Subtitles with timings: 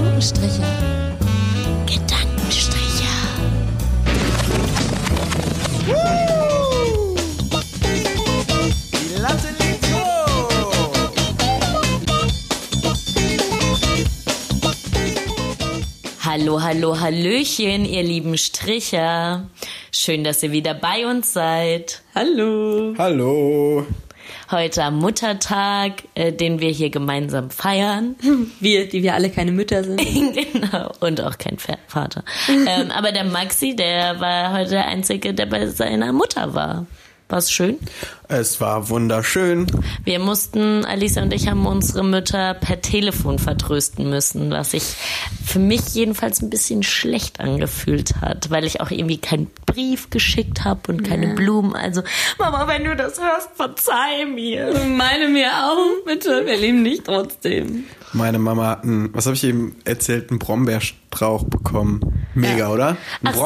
[0.00, 0.62] Gedankenstriche.
[1.84, 3.04] Gedankenstriche.
[8.94, 10.50] Die Latte liegt hoch.
[16.24, 19.50] Hallo, hallo, hallöchen, ihr lieben Stricher.
[19.92, 22.00] Schön, dass ihr wieder bei uns seid.
[22.14, 22.94] Hallo.
[22.96, 23.86] Hallo.
[24.50, 28.16] Heute am Muttertag, äh, den wir hier gemeinsam feiern.
[28.60, 30.00] Wir, die wir alle keine Mütter sind.
[30.52, 30.92] genau.
[30.98, 32.24] Und auch kein Vater.
[32.48, 36.86] ähm, aber der Maxi, der war heute der Einzige, der bei seiner Mutter war.
[37.30, 37.78] War's schön?
[38.28, 39.66] Es war wunderschön.
[40.04, 44.82] Wir mussten, Alice und ich haben unsere Mütter per Telefon vertrösten müssen, was sich
[45.44, 50.64] für mich jedenfalls ein bisschen schlecht angefühlt hat, weil ich auch irgendwie keinen Brief geschickt
[50.64, 51.74] habe und keine Blumen.
[51.74, 52.02] Also,
[52.38, 54.72] Mama, wenn du das hörst, verzeih mir.
[54.88, 56.44] Meine mir auch, bitte.
[56.46, 57.84] Wir lieben dich trotzdem.
[58.12, 62.26] Meine Mama hat einen, was habe ich eben erzählt, einen Brombeerstrauch bekommen.
[62.34, 62.68] Mega, Ja.
[62.70, 62.88] oder?
[63.22, 63.40] Ein Ach so.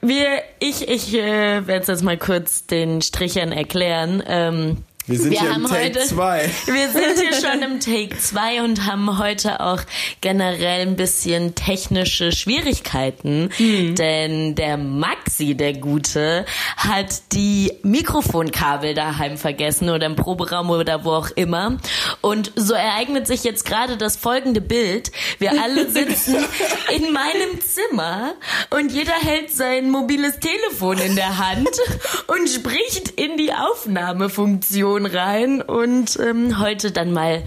[0.00, 4.22] Wir, ich, ich äh, werde jetzt mal kurz den Strichern erklären.
[4.26, 6.50] Ähm, Wir sind wir hier im Take heute, 2.
[6.66, 9.80] Wir sind hier schon im Take 2 und haben heute auch
[10.20, 16.44] generell ein bisschen technische Schwierigkeiten, denn der Maxi, der Gute,
[16.76, 21.78] hat die Mikrofonkabel daheim vergessen oder im Proberaum oder wo auch immer.
[22.20, 25.10] Und so ereignet sich jetzt gerade das folgende Bild.
[25.38, 26.36] Wir alle sitzen
[26.94, 28.34] in meinem Zimmer
[28.78, 31.70] und jeder hält sein mobiles Telefon in der Hand
[32.26, 35.62] und spricht in die Aufnahmefunktion rein.
[35.62, 37.42] Und ähm, heute dann mal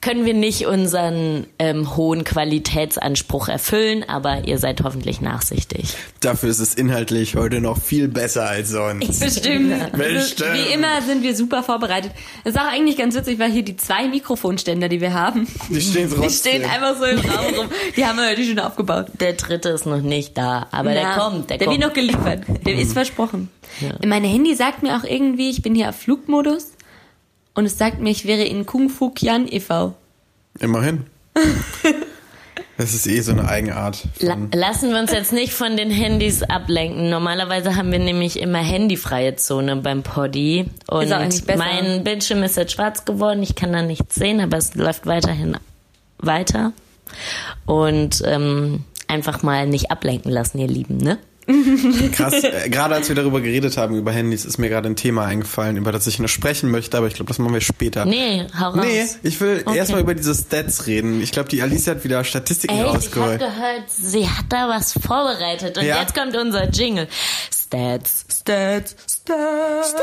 [0.00, 5.94] können wir nicht unseren ähm, hohen Qualitätsanspruch erfüllen, aber ihr seid hoffentlich nachsichtig.
[6.18, 9.20] Dafür ist es inhaltlich heute noch viel besser als sonst.
[9.20, 9.92] Bestimmt.
[9.92, 10.54] Bestimmt.
[10.54, 12.10] Wie immer sind wir super vorbereitet.
[12.42, 15.80] Das ist auch eigentlich ganz witzig, weil hier die zwei Mikrofonständer, die wir haben, Die
[15.80, 16.62] stehen die trotzdem.
[16.62, 17.66] stehen einfach so im Raum rum.
[17.96, 19.06] Die haben wir heute schon aufgebaut.
[19.20, 21.78] Der dritte ist noch nicht da, aber der Na, kommt, der, der kommt.
[21.78, 22.42] wird noch geliefert.
[22.66, 23.50] Der ist versprochen.
[24.04, 26.72] Mein Handy sagt mir auch irgendwie, ich bin hier auf Flugmodus
[27.54, 29.94] und es sagt mir, ich wäre in Kung Fu Kian e.V.
[30.58, 31.06] Immerhin.
[32.78, 34.02] Das ist eh so eine Eigenart.
[34.52, 37.10] Lassen wir uns jetzt nicht von den Handys ablenken.
[37.10, 40.66] Normalerweise haben wir nämlich immer handyfreie Zone beim Poddy.
[40.88, 41.58] Und Ist auch eigentlich besser.
[41.58, 43.42] mein Bildschirm ist jetzt schwarz geworden.
[43.42, 45.56] Ich kann da nichts sehen, aber es läuft weiterhin
[46.18, 46.72] weiter.
[47.66, 51.18] Und ähm, einfach mal nicht ablenken lassen, ihr Lieben, ne?
[52.12, 52.34] krass.
[52.44, 55.76] Äh, gerade als wir darüber geredet haben, über Handys, ist mir gerade ein Thema eingefallen,
[55.76, 58.04] über das ich noch sprechen möchte, aber ich glaube, das machen wir später.
[58.04, 58.84] Nee, hau raus.
[58.84, 59.76] Nee, ich will Okay.
[59.78, 61.20] erstmal über diese Stats reden.
[61.20, 62.82] Ich glaube, die Alice hat wieder Statistiken Echt?
[62.82, 63.38] Ich habe rausgeholt.
[63.40, 65.76] gehört, sie hat da was vorbereitet.
[65.78, 66.00] Und Ja.
[66.00, 67.08] jetzt kommt unser Jingle.
[67.52, 69.94] Stats, Stats, Stats.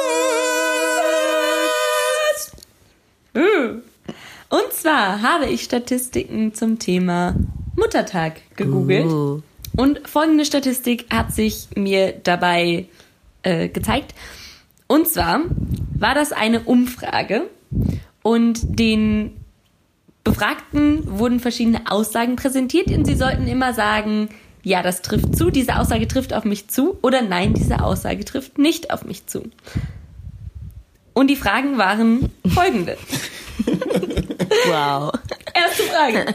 [4.51, 7.35] Und zwar habe ich Statistiken zum Thema
[7.75, 9.05] Muttertag gegoogelt.
[9.05, 9.41] Uh.
[9.79, 12.88] Und folgende Statistik hat sich mir dabei
[13.44, 14.13] äh, gezeigt.
[14.88, 15.40] Und zwar
[15.97, 17.50] war das eine Umfrage
[18.22, 19.38] und den
[20.25, 24.28] Befragten wurden verschiedene Aussagen präsentiert und sie sollten immer sagen,
[24.63, 28.57] ja, das trifft zu, diese Aussage trifft auf mich zu oder nein, diese Aussage trifft
[28.57, 29.50] nicht auf mich zu.
[31.13, 32.97] Und die Fragen waren folgende.
[34.66, 35.11] Wow.
[35.53, 36.34] Erste Frage.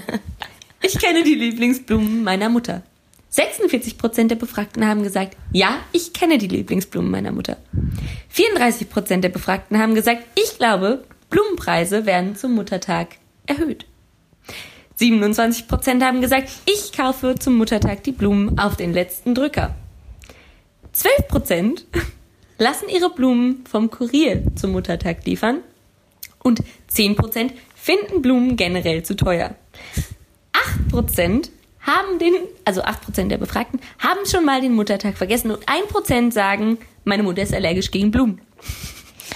[0.82, 2.82] Ich kenne die Lieblingsblumen meiner Mutter.
[3.34, 7.56] 46% der Befragten haben gesagt, ja, ich kenne die Lieblingsblumen meiner Mutter.
[8.32, 13.86] 34% der Befragten haben gesagt, ich glaube, Blumenpreise werden zum Muttertag erhöht.
[15.00, 19.74] 27% haben gesagt, ich kaufe zum Muttertag die Blumen auf den letzten Drücker.
[20.94, 21.82] 12%
[22.58, 25.58] lassen ihre Blumen vom Kurier zum Muttertag liefern.
[26.44, 26.62] Und
[26.92, 29.56] 10% finden Blumen generell zu teuer.
[30.92, 31.48] 8%
[31.86, 32.32] haben den,
[32.64, 37.42] also 8% der Befragten, haben schon mal den Muttertag vergessen und 1% sagen, meine Mutter
[37.42, 38.40] ist allergisch gegen Blumen.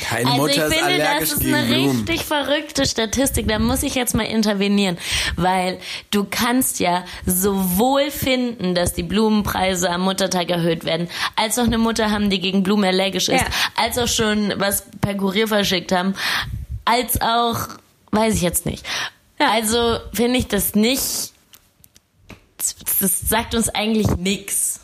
[0.09, 2.01] Keine Also Mutter ich ist finde, allergisch das ist eine Blumen.
[2.01, 3.49] richtig verrückte Statistik.
[3.49, 4.97] Da muss ich jetzt mal intervenieren,
[5.37, 5.79] weil
[6.11, 11.79] du kannst ja sowohl finden, dass die Blumenpreise am Muttertag erhöht werden, als auch eine
[11.79, 13.47] Mutter haben, die gegen Blumen allergisch ist, Ja.
[13.77, 16.15] als auch schon was per Kurier verschickt haben,
[16.85, 17.69] als auch,
[18.13, 18.85] weiß ich jetzt nicht.
[19.39, 21.33] Also finde ich das nicht.
[23.01, 24.81] Das sagt uns eigentlich nichts.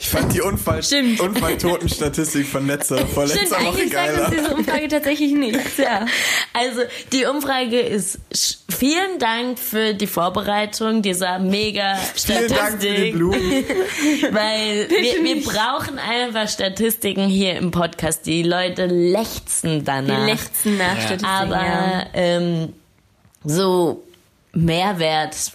[0.00, 1.20] Ich fand die Unfall Stimmt.
[1.20, 4.30] Unfalltotenstatistik von letzter, vorletzter Stimmt, Woche eigentlich sagt uns geiler.
[4.30, 5.76] diese Umfrage tatsächlich nichts.
[5.78, 6.04] Ja.
[6.52, 6.80] Also
[7.12, 8.18] die Umfrage ist
[8.68, 13.40] vielen Dank für die Vorbereitung dieser mega Vielen Dank für die Statistik, Blumen.
[14.32, 18.26] weil wir, wir brauchen einfach Statistiken hier im Podcast.
[18.26, 20.26] Die Leute lechzen Die danach.
[20.26, 21.24] lechzen nach Statistiken.
[21.24, 22.06] Aber ja.
[22.14, 22.72] ähm,
[23.44, 24.02] so
[24.52, 25.52] Mehrwert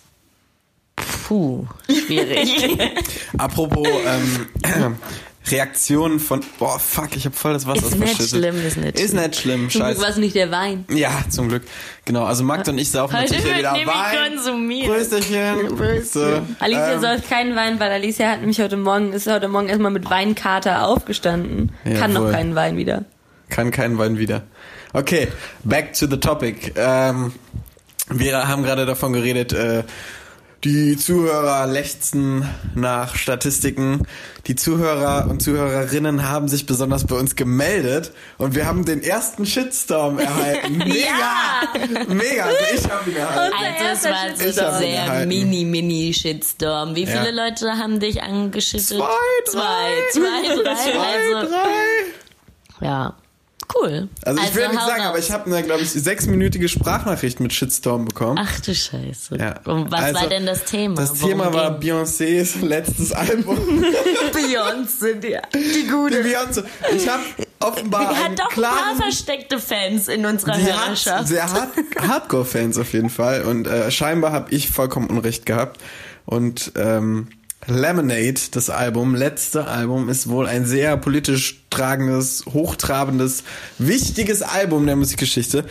[1.28, 2.78] Puh, schwierig.
[3.38, 4.98] Apropos ähm,
[5.52, 9.12] Reaktionen von, boah, fuck, ich hab voll das Wasser Ist nicht schlimm, ist nicht Ist
[9.12, 9.22] schlimm.
[9.24, 10.02] nicht schlimm, Zum Glück scheiße.
[10.02, 10.86] war es nicht der Wein.
[10.90, 11.64] Ja, zum Glück.
[12.06, 14.34] Genau, also Magda und ich saufen Heute natürlich wieder Wein.
[14.36, 14.88] konsumiert.
[14.88, 15.76] Prösterchen.
[15.76, 16.44] Pröste.
[16.60, 19.92] Alicia Ähm, säuft keinen Wein, weil Alicia hat nämlich heute Morgen, ist heute Morgen erstmal
[19.92, 21.72] mit Weinkater aufgestanden.
[22.00, 23.04] Kann noch keinen Wein wieder.
[23.50, 24.44] Kann keinen Wein wieder.
[24.94, 25.28] Okay,
[25.64, 26.74] back to the topic.
[26.78, 27.34] Ähm,
[28.10, 29.84] wir haben gerade davon geredet, äh,
[30.64, 34.08] die Zuhörer lechzen nach Statistiken.
[34.48, 39.46] Die Zuhörer und Zuhörerinnen haben sich besonders bei uns gemeldet und wir haben den ersten
[39.46, 40.78] Shitstorm erhalten.
[40.78, 42.08] Mega!
[42.08, 42.46] Mega!
[42.46, 43.56] Also ich habe ihn erhalten.
[43.90, 44.08] Also
[44.40, 46.96] es war so sehr mini, mini Shitstorm.
[46.96, 47.46] Wie viele Ja.
[47.46, 48.88] Leute haben dich angeschüttet?
[48.88, 49.06] Zwei,
[49.48, 50.12] Zwei, drei.
[50.12, 50.76] zwei, drei.
[50.76, 52.86] Zwei, Also, drei.
[52.88, 53.16] ja.
[53.76, 54.08] Cool.
[54.24, 55.10] Also ich will nicht sagen, raus.
[55.10, 58.40] aber ich habe eine, glaube ich, sechsminütige Sprachnachricht mit Shitstorm bekommen.
[58.42, 59.38] Ach du Scheiße.
[59.38, 59.60] Ja.
[59.66, 60.96] Und was Also, war denn das Thema?
[60.96, 61.94] Das Worum Thema war ging?
[61.94, 63.58] Beyoncés letztes Album.
[64.34, 66.22] Beyoncé, die, die Die gute.
[66.24, 66.64] Beyoncé.
[66.96, 67.24] Ich habe
[67.60, 71.28] offenbar Die einen hat doch ein klaren, paar versteckte Fans in unserer die hat Hörerschaft.
[71.28, 71.70] sehr hard,
[72.08, 73.44] Hardcore-Fans auf jeden Fall.
[73.44, 75.80] Und äh, scheinbar habe ich vollkommen Unrecht gehabt.
[76.26, 77.28] Und ähm,
[77.68, 83.44] Lemonade, das Album, letzte Album, ist wohl ein sehr politisch tragendes, hochtrabendes,
[83.78, 85.66] wichtiges Album der Musikgeschichte.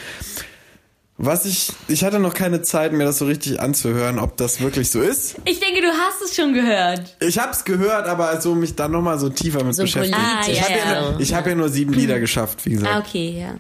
[1.19, 4.91] Was ich, ich hatte noch keine Zeit, mir das so richtig anzuhören, ob das wirklich
[4.91, 5.37] so ist.
[5.45, 7.17] Ich denke, du hast es schon gehört.
[7.21, 10.17] Ich hab's gehört, aber so mich dann nochmal so tiefer mit So beschäftigt.
[10.17, 11.21] politisch, ich habe ja, ja, nur- ja.
[11.21, 12.93] ich hab ja nur sieben Lieder geschafft, wie gesagt.
[12.93, 13.55] Ah, okay, ja.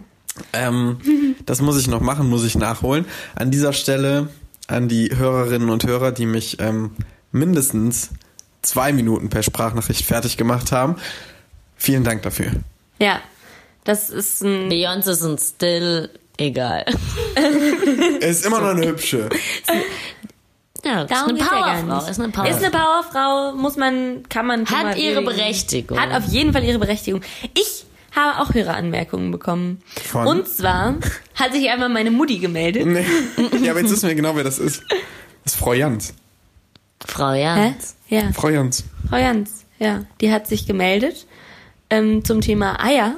[0.54, 0.96] Ähm,
[1.44, 3.04] das muss ich noch machen, muss ich nachholen.
[3.36, 4.28] An dieser Stelle
[4.66, 6.92] an die Hörerinnen und Hörer, die mich ähm,
[7.30, 8.08] mindestens
[8.62, 10.96] zwei Minuten per Sprachnachricht fertig gemacht haben.
[11.76, 12.52] Vielen Dank dafür.
[12.98, 13.20] Ja.
[13.84, 14.70] Das ist ein.
[14.70, 16.84] Beyoncé sind still egal.
[18.20, 19.28] Es ist immer noch eine hübsche.
[20.84, 22.10] Ja, ist Darum eine Powerfrau.
[22.10, 22.56] Ist eine Powerfrau.
[22.56, 24.66] Ist eine Powerfrau, muss man, kann man.
[24.66, 25.22] Hat mal ihre.
[25.22, 25.98] Berechtigung.
[25.98, 27.22] Hat auf jeden Fall ihre Berechtigung.
[27.54, 27.84] Ich
[28.14, 29.82] habe auch Höreranmerkungen bekommen.
[30.10, 30.26] Von?
[30.26, 30.96] Und zwar
[31.34, 32.86] hat sich einmal meine Mutti gemeldet.
[32.86, 33.06] Nee.
[33.62, 34.82] Ja, aber jetzt wissen wir genau, wer das ist.
[35.44, 36.14] Das ist Frau Jans.
[37.04, 37.74] Frau Hä?
[38.12, 38.84] Ja, Frau Jans.
[39.08, 39.64] Frau Jans.
[39.78, 41.26] Ja, die hat sich gemeldet
[41.88, 43.14] ähm, zum Thema Eier.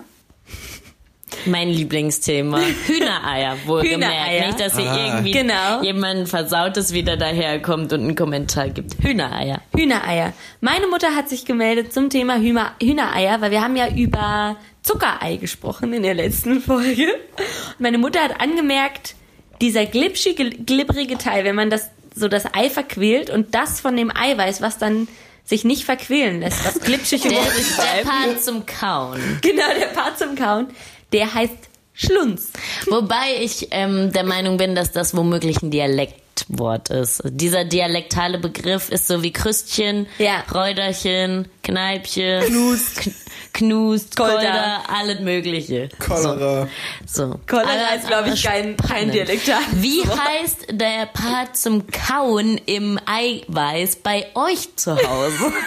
[1.47, 2.61] Mein Lieblingsthema.
[2.87, 4.15] Hühnereier, wohlgemerkt.
[4.15, 4.47] Hühnereier.
[4.47, 5.07] Nicht, dass hier Ah.
[5.09, 5.83] irgendwie Genau.
[5.83, 9.03] jemand Versautes wieder daherkommt und einen Kommentar gibt.
[9.03, 9.61] Hühnereier.
[9.77, 10.33] Hühnereier.
[10.61, 15.37] Meine Mutter hat sich gemeldet zum Thema Hühner, Hühnereier, weil wir haben ja über Zuckerei
[15.37, 17.09] gesprochen in der letzten Folge.
[17.13, 19.17] Und meine Mutter hat angemerkt,
[19.61, 24.11] dieser glitschige, glibberige Teil, wenn man das so das Ei verquält und das von dem
[24.15, 25.09] Eiweiß, was dann
[25.45, 28.05] sich nicht verquälen lässt, was glitschig Der, übrig der bleibt.
[28.09, 29.21] Part zum Kauen.
[29.43, 30.69] Genau, der Part zum Kauen,
[31.13, 31.53] der heißt
[31.93, 32.51] Schlunz.
[32.89, 37.23] Wobei ich ähm, der Meinung bin, dass das womöglich ein Dialektwort ist.
[37.25, 40.43] Dieser dialektale Begriff ist so wie Krüstchen, Ja.
[40.53, 43.11] Räuderchen, Kneipchen, Knust,
[43.55, 44.83] Knust, Kolder.
[44.93, 45.89] Alles Mögliche.
[45.99, 46.69] Cholera.
[47.07, 47.39] So.
[47.47, 52.99] Cholera Aber- ist, glaub ich, kein- kein dialektales Wie heißt der Part zum Kauen im
[53.07, 55.53] Eiweiß bei euch zu Hause?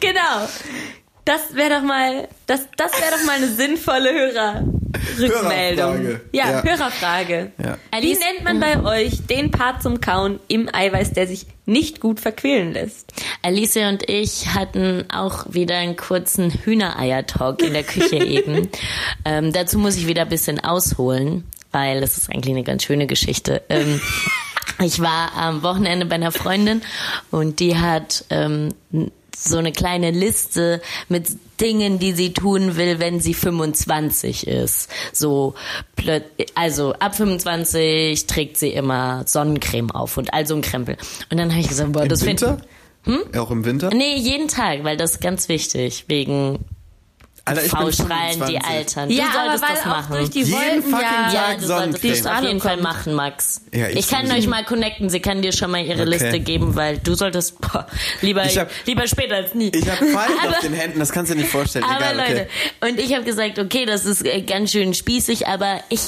[0.00, 0.48] Genau.
[1.24, 5.98] Das wäre doch mal, das, das wäre doch mal eine sinnvolle Hörerrückmeldung.
[5.98, 6.20] Hörerfrage.
[6.32, 6.62] Ja, Ja.
[6.64, 7.52] Hörerfrage.
[7.62, 7.74] Ja.
[7.74, 12.00] Wie Alice- nennt man bei euch den Part zum Kauen im Eiweiß, der sich nicht
[12.00, 13.12] gut verquälen lässt?
[13.42, 18.68] Alicia und ich hatten auch wieder einen kurzen Hühnereier-Talk in der Küche eben.
[19.24, 23.06] Ähm, dazu muss ich wieder ein bisschen ausholen, weil das ist eigentlich eine ganz schöne
[23.06, 23.62] Geschichte.
[23.68, 24.00] Ähm,
[24.82, 26.82] ich war am Wochenende bei einer Freundin
[27.30, 28.70] und die hat ähm,
[29.48, 31.28] so eine kleine Liste mit
[31.60, 34.88] Dingen, die sie tun will, wenn sie 25 ist.
[35.12, 35.54] So,
[36.54, 40.96] also ab 25 trägt sie immer Sonnencreme auf und all so ein Krempel.
[41.30, 42.62] Und dann habe ich gesagt, boah, Im das find- Winter?
[43.36, 43.90] Auch im Winter?
[43.92, 46.60] Nee, jeden Tag, weil das ist ganz wichtig, wegen
[47.44, 48.64] Alter, Faulstrahlen, die 25.
[48.64, 49.10] altern.
[49.10, 50.16] ja, du solltest aber weil das auch machen.
[50.16, 53.14] durch die Jeden Wolken fucking ja, Tag ja, du solltest das auf jeden Fall machen,
[53.14, 53.62] Max.
[53.74, 56.10] Ja, ich ich kann euch mal connecten, sie kann dir schon mal ihre Okay.
[56.10, 57.86] Liste geben, weil du solltest boah,
[58.20, 59.70] lieber, Ich hab- lieber später als nie.
[59.74, 61.84] Ich habe Falten Aber- auf den Händen, das kannst du dir nicht vorstellen.
[61.84, 62.48] aber Egal, Leute,
[62.80, 62.90] okay.
[62.92, 66.00] und ich habe gesagt, okay, das ist äh, ganz schön spießig, aber ich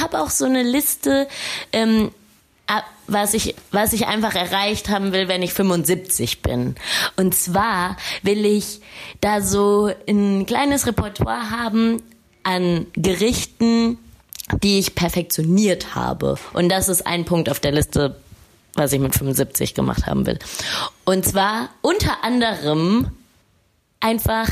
[0.00, 1.28] habe auch so eine Liste,
[1.72, 2.10] ähm,
[3.06, 6.76] was ich, was ich einfach erreicht haben will, wenn ich 75 bin.
[7.16, 8.80] Und zwar will ich
[9.20, 12.02] da so ein kleines Repertoire haben
[12.42, 13.98] an Gerichten,
[14.62, 16.36] die ich perfektioniert habe.
[16.52, 18.16] Und das ist ein Punkt auf der Liste,
[18.74, 20.38] was ich mit 75 gemacht haben will.
[21.04, 23.10] Und zwar unter anderem
[24.00, 24.48] einfach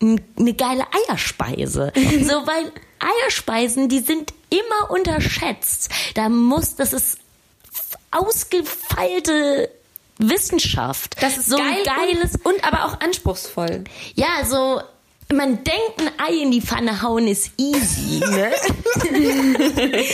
[0.00, 1.92] eine geile Eierspeise.
[1.96, 5.90] so, weil Eierspeisen, die sind immer unterschätzt.
[6.14, 7.18] Da muss, das ist
[8.12, 9.70] ausgefeilte
[10.18, 11.16] Wissenschaft.
[11.20, 13.84] Das ist so geil ein geiles und, und aber auch anspruchsvoll.
[14.14, 14.80] Ja, so,
[15.32, 18.52] man denkt, ein Ei in die Pfanne hauen ist easy, ne?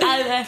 [0.00, 0.46] Aber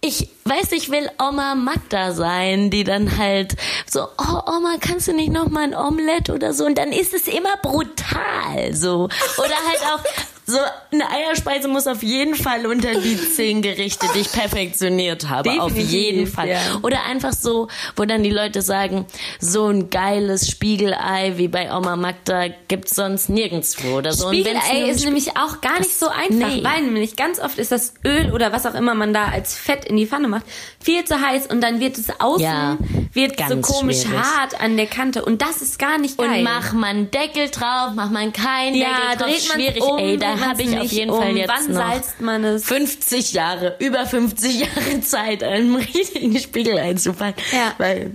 [0.00, 3.54] ich weiß, ich will Oma Magda sein, die dann halt
[3.86, 6.66] so, oh Oma, kannst du nicht noch mal ein Omelett oder so?
[6.66, 9.08] Und dann ist es immer brutal, so.
[9.38, 10.00] Oder halt auch,
[10.46, 10.58] so
[10.92, 15.50] eine Eierspeise muss auf jeden Fall unter die zehn Gerichte, die ich perfektioniert habe.
[15.60, 16.48] auf Definitiv, jeden Fall.
[16.48, 16.60] ja.
[16.82, 19.06] Oder einfach so, wo dann die Leute sagen,
[19.40, 23.98] so ein geiles Spiegelei wie bei Oma Magda gibt's sonst nirgendwo.
[23.98, 24.28] Oder so.
[24.28, 26.62] Spiegelei ist nämlich auch gar nicht so einfach, nee.
[26.62, 29.86] weil nämlich ganz oft ist das Öl oder was auch immer man da als Fett
[29.86, 30.46] in die Pfanne macht,
[30.82, 32.76] viel zu heiß und dann wird es außen, Ja,
[33.12, 34.18] wird so komisch schwierig.
[34.20, 36.28] hart an der Kante und das ist gar nicht geil.
[36.38, 39.82] Und mach man Deckel drauf, mach man keinen ja, Deckel drauf, dreht schwierig.
[39.82, 41.20] um, Ey, da habe ich auf nicht jeden um.
[41.22, 42.64] Fall jetzt Wann noch salzt man es?
[42.64, 47.42] 50 Jahre, über 50 Jahre Zeit, einen richtigen Spiegel einzupacken.
[47.52, 47.72] Ja.
[47.78, 48.12] Weil,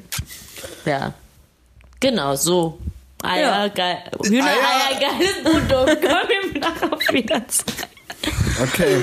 [0.85, 1.13] ja,
[1.99, 2.79] genau, so.
[3.21, 3.67] Eier, Ja.
[3.67, 3.97] geil.
[4.23, 6.01] Hühnereier, geiles Produkt.
[6.01, 7.87] Kommen wir darauf wieder zurück.
[8.63, 9.01] Okay.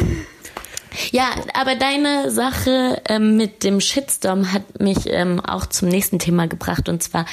[1.12, 6.46] Ja, aber deine Sache ähm, mit dem Shitstorm hat mich ähm, auch zum nächsten Thema
[6.48, 6.88] gebracht.
[6.88, 7.26] Und zwar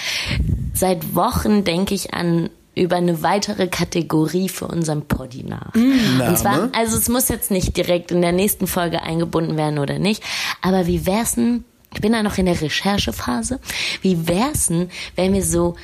[0.74, 5.74] seit Wochen denke ich an über eine weitere Kategorie für unseren Poddy nach.
[5.76, 10.00] Und zwar, also es muss jetzt nicht direkt in der nächsten Folge eingebunden werden oder
[10.00, 10.24] nicht,
[10.62, 13.60] aber wie wär's denn, ich bin da noch in der Recherchephase,
[14.02, 15.76] wie wär's denn, wenn wir so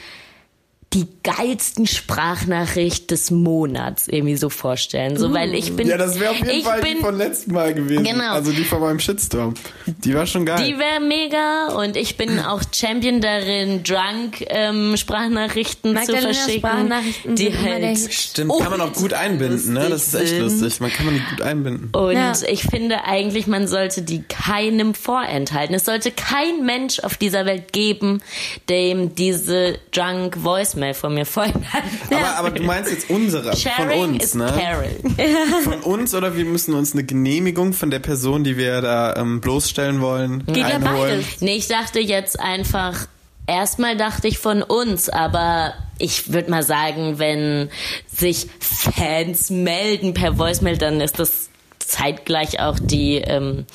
[0.93, 5.17] die geilsten Sprachnachricht des Monats irgendwie so vorstellen.
[5.17, 5.88] So, weil ich bin.
[5.88, 8.03] Ja, das wäre auf jeden ich Fall bin, die von letzten Mal gewesen.
[8.03, 8.34] Genau.
[8.34, 9.53] Also die von meinem Shitstorm.
[9.86, 10.65] Die war schon geil.
[10.65, 16.60] Die wäre mega und ich bin auch Champion darin, Drunk ähm, Sprachnachrichten Magdalena zu verschicken.
[16.69, 18.13] Sprachnachrichten die halt.
[18.13, 19.89] Stimmt, kann man auch gut einbinden, ne?
[19.89, 20.39] Das ist echt sind.
[20.41, 20.79] lustig.
[20.79, 21.89] Man kann man die gut einbinden.
[21.93, 22.34] Und Ja.
[22.48, 25.75] ich finde eigentlich, man sollte die keinem vorenthalten.
[25.75, 28.22] Es sollte kein Mensch auf dieser Welt geben,
[28.69, 30.43] dem diese Drunk
[30.80, 31.90] Voicemail von mir vorenthalten.
[32.12, 34.46] Aber, aber du meinst jetzt unsere, von Sharing uns, is ne?
[34.58, 35.16] caring.
[35.64, 39.42] Von uns oder wir müssen uns eine Genehmigung von der Person, die wir da ähm,
[39.42, 41.22] bloßstellen wollen, Geht ja einholen.
[41.22, 41.42] beides.
[41.42, 43.08] Nee, ich dachte jetzt einfach,
[43.48, 47.70] erstmal dachte ich von uns, aber ich würde mal sagen, wenn
[48.14, 53.66] sich Fans melden per Voicemail, dann ist das zeitgleich auch die, ähm,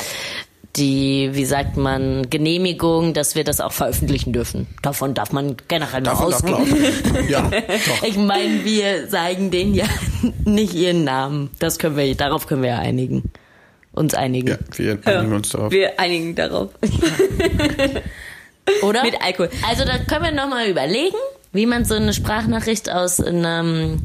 [0.77, 4.67] die, wie sagt man, Genehmigung, dass wir das auch veröffentlichen dürfen.
[4.83, 6.85] Davon darf man generell nur Davon darf man ausgehen.
[7.17, 7.29] auch.
[7.29, 8.03] Ja, doch.
[8.03, 9.87] Ich meine, wir sagen denen ja
[10.45, 11.51] nicht ihren Namen.
[11.59, 13.31] Das können wir, darauf können wir ja einigen.
[13.93, 14.49] Uns einigen.
[14.49, 15.71] Ja, wir einigen uns darauf.
[15.71, 16.71] Wir einigen darauf.
[18.83, 19.05] Oder?
[19.05, 19.51] Mit Alkohol.
[19.69, 21.17] Also da können wir nochmal überlegen,
[21.53, 24.03] wie man so eine Sprachnachricht aus einem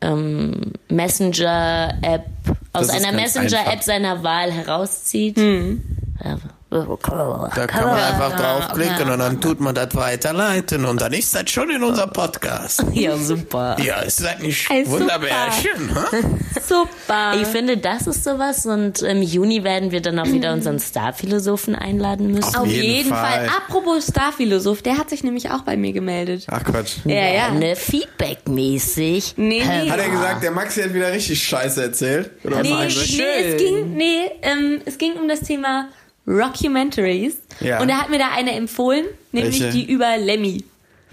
[0.00, 2.26] ähm, Messenger-App,
[2.72, 5.36] aus einer Messenger-App seiner Wahl herauszieht.
[5.36, 5.82] Hm.
[6.24, 6.38] Ja.
[6.70, 11.50] Da kann man einfach draufklicken und dann tut man das weiterleiten und dann ist das
[11.50, 12.84] schon in unserem Podcast.
[12.98, 13.76] Ja, super.
[13.80, 15.96] Ja, ist das nicht Ey, wunderbärchen?
[16.10, 16.16] hä?
[16.60, 17.40] Super.
[17.40, 21.76] Ich finde, das ist sowas und im Juni werden wir dann auch wieder unseren Starphilosophen
[21.76, 22.56] einladen müssen.
[22.56, 23.46] Auf jeden jeden, Fall.
[23.46, 23.48] Fall.
[23.56, 26.46] Apropos Starphilosoph, der hat sich nämlich auch bei mir gemeldet.
[26.50, 26.96] Ach Quatsch.
[27.04, 27.50] Ja, ja.
[27.50, 29.34] Ne, Feedback-mäßig.
[29.36, 29.90] Nee, nee.
[29.90, 32.30] Hat er gesagt, der Maxi hat wieder richtig Scheiße erzählt?
[32.42, 33.16] Oder Nee, nee, es
[33.58, 35.88] ging, nee, ähm, es ging um das Thema
[36.28, 37.36] Rockumentaries.
[37.60, 37.80] Ja.
[37.80, 39.76] Und er hat mir da eine empfohlen, nämlich Welche?
[39.76, 40.64] die über Lemmy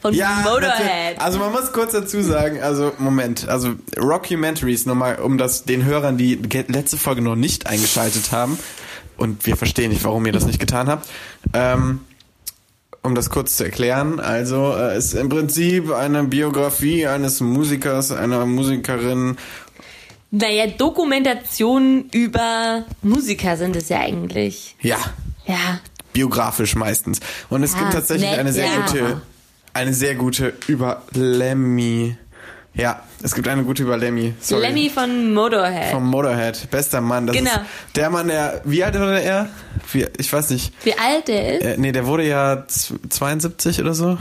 [0.02, 1.20] von Ja, Motorhead.
[1.20, 6.18] also man muss kurz dazu sagen, also Moment, also Rockumentaries nochmal, um das den Hörern,
[6.18, 6.36] die
[6.68, 8.60] letzte Folge noch nicht eingeschaltet haben
[9.18, 11.08] und wir verstehen nicht, warum ihr das nicht getan habt,
[11.54, 12.02] ähm,
[13.02, 18.46] um das kurz zu erklären, also äh, ist im Prinzip eine Biografie eines Musikers, einer
[18.46, 19.38] Musikerin.
[20.32, 24.76] Naja, Dokumentationen über Musiker sind es ja eigentlich.
[24.82, 24.98] Ja,
[25.46, 25.80] Ja.
[26.14, 27.20] biografisch meistens.
[27.50, 28.86] Und es Ja, gibt tatsächlich nett, eine sehr ja.
[28.86, 29.22] gute,
[29.74, 32.18] eine sehr gute über Lemmy.
[32.74, 34.34] Ja, es gibt eine gute über Lemmy.
[34.42, 34.64] Sorry.
[34.64, 35.92] Lemmy von Motorhead.
[35.92, 37.28] Vom Motorhead, bester Mann.
[37.28, 37.52] Das Genau.
[37.52, 37.62] ist
[37.96, 39.48] der Mann, der, wie alt wurde er?
[39.94, 40.74] Wie, ich weiß nicht.
[40.84, 41.64] Wie alt der ist?
[41.64, 44.18] Äh, nee, der wurde ja z- 72 oder so.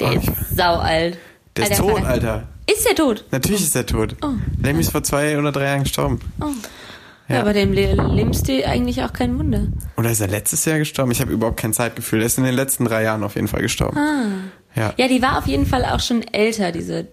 [0.00, 1.18] Der ist saualt.
[1.56, 2.02] Der ist tot.
[2.02, 2.44] Alter.
[2.72, 3.24] Ist der tot?
[3.30, 4.16] Natürlich ist er tot.
[4.62, 6.20] Lemmy ist vor zwei oder drei Jahren gestorben.
[7.28, 7.40] Ja.
[7.40, 9.66] aber dem Le- Lebensstil eigentlich auch kein Wunder.
[9.96, 11.12] Oder ist er letztes Jahr gestorben?
[11.12, 12.20] Ich habe überhaupt kein Zeitgefühl.
[12.20, 13.96] Er ist in den letzten drei Jahren auf jeden Fall gestorben.
[14.74, 14.92] Ja.
[14.96, 17.08] Ja, die war auf jeden Fall auch schon älter, diese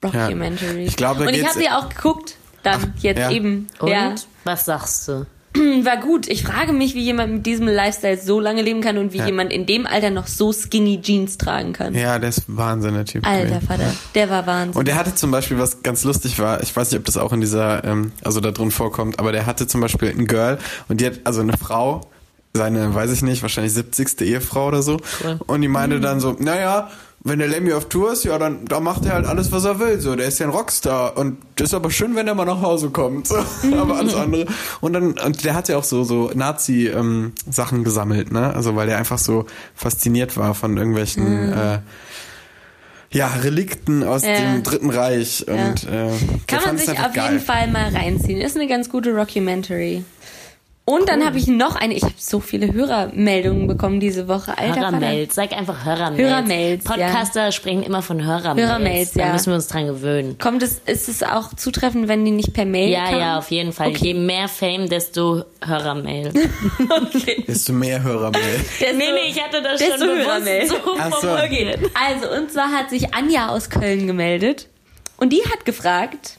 [0.00, 0.84] Documentary.
[0.84, 3.30] Ich glaube, Und ich habe sie auch geguckt, dann jetzt ja.
[3.30, 3.66] eben.
[3.78, 5.26] Und Ja, was sagst du?
[5.84, 6.28] war gut.
[6.28, 9.26] Ich frage mich, wie jemand mit diesem Lifestyle so lange leben kann und wie Ja.
[9.26, 11.94] jemand in dem Alter noch so skinny Jeans tragen kann.
[11.94, 13.26] Ja, der ist Wahnsinn, der Typ.
[13.26, 14.78] Alter Vater, der war Wahnsinn.
[14.78, 17.32] Und der hatte zum Beispiel, was ganz lustig war, ich weiß nicht, ob das auch
[17.32, 21.00] in dieser, ähm, also da drin vorkommt, aber der hatte zum Beispiel ein Girl und
[21.00, 22.00] die hat, also eine Frau,
[22.54, 24.20] seine, weiß ich nicht, wahrscheinlich 70.
[24.22, 24.98] Ehefrau oder so.
[25.24, 25.38] Cool.
[25.46, 26.90] Und die meinte dann so, naja,
[27.24, 29.78] wenn der Lemmy auf Tour ist, ja, dann da macht er halt alles, was er
[29.78, 30.00] will.
[30.00, 31.16] So, der ist ja ein Rockstar.
[31.16, 33.28] Und das ist aber schön, wenn er mal nach Hause kommt.
[33.80, 34.46] Aber alles andere.
[34.80, 38.52] Und dann, und der hat ja auch so, so Nazi-Sachen gesammelt, ne?
[38.54, 41.78] Also weil er einfach so fasziniert war von irgendwelchen äh,
[43.12, 44.34] ja, Relikten aus Ja.
[44.38, 45.44] dem Dritten Reich.
[45.46, 46.10] Und äh, der
[46.46, 47.32] Kann man sich auf geil.
[47.34, 48.40] jeden Fall mal reinziehen.
[48.40, 50.04] Ist eine ganz gute Documentary.
[50.84, 51.94] Und dann habe ich noch eine.
[51.94, 54.58] Ich habe so viele Hörermeldungen bekommen diese Woche.
[54.58, 54.80] Alter.
[54.80, 56.18] Hörermails, sag einfach Hörermails.
[56.20, 56.90] Hörermails, ja.
[56.90, 58.68] Podcaster sprechen immer von Hörermails.
[58.68, 59.32] Hörermails, Da ja.
[59.32, 60.38] müssen wir uns dran gewöhnen.
[60.38, 63.20] Kommt es, ist es auch zutreffend, wenn die nicht per Mail Ja, kamen?
[63.20, 63.90] ja, auf jeden Fall.
[63.92, 66.32] Je mehr Fame, desto Hörermail.
[66.90, 67.44] Okay.
[67.46, 68.42] Desto mehr Hörermail.
[68.80, 70.62] Desto- nee, nee, ich hatte das desto schon Hörermail.
[70.66, 71.26] bewusst so Ach so.
[71.28, 71.78] formuliert.
[71.94, 74.68] Also, und zwar hat sich Anja aus Köln gemeldet.
[75.16, 76.38] Und die hat gefragt,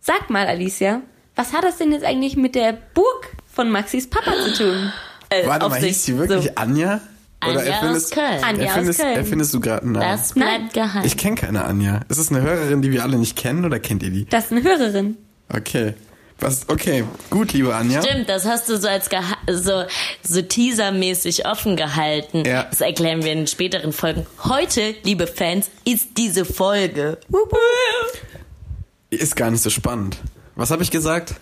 [0.00, 1.00] sag mal, Alicia,
[1.34, 4.92] was hat das denn jetzt eigentlich mit der Burg von Maxis Papa zu tun?
[5.28, 5.88] Äh, Warte mal, sich.
[5.90, 6.50] hieß die wirklich So.
[6.54, 7.00] Anja?
[7.40, 8.42] Anja erfindest, aus Köln.
[8.44, 9.16] Anja aus erfindest, Köln.
[9.16, 10.08] erfindest du gerade einen Namen?
[10.10, 11.04] Das bleibt geheim.
[11.04, 12.00] Ich kenne keine Anja.
[12.08, 14.24] Ist es eine Hörerin, die wir alle nicht kennen oder kennt ihr die?
[14.24, 15.18] Das ist eine Hörerin.
[15.54, 15.92] Okay.
[16.38, 18.02] Was, okay, gut, liebe Anja.
[18.02, 19.84] Stimmt, das hast du so als Geha so,
[20.22, 22.44] so teasermäßig offen gehalten.
[22.46, 22.62] Ja.
[22.70, 24.26] Das erklären wir in späteren Folgen.
[24.44, 27.18] Heute, liebe Fans, ist diese Folge.
[29.10, 30.16] Ist gar nicht so spannend.
[30.56, 31.34] Was habe ich gesagt?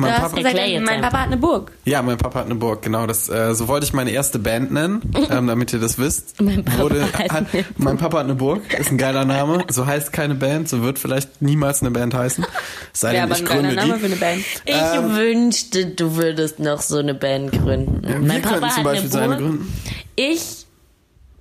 [0.00, 1.00] Mein Papa, gesagt, mein.
[1.00, 1.72] Papa hat eine Burg.
[1.84, 3.06] ja, mein Papa hat eine Burg, genau.
[3.06, 6.40] Das, äh, so wollte ich meine erste Band nennen, ähm, damit ihr das wisst.
[6.40, 9.64] Mein Papa hat hat, eine mein Papa hat eine Burg, ist ein geiler Name.
[9.70, 12.44] So heißt keine Band, so wird vielleicht niemals eine Band heißen.
[12.92, 14.04] Sei Wäre denn, ich gründe Name für die.
[14.06, 14.44] eine Band.
[14.64, 18.02] Ich Ähm, wünschte, du würdest noch so eine Band gründen.
[18.06, 19.38] Wir mein Papa hat eine Burg.
[19.38, 19.72] gründen.
[20.16, 20.66] Ich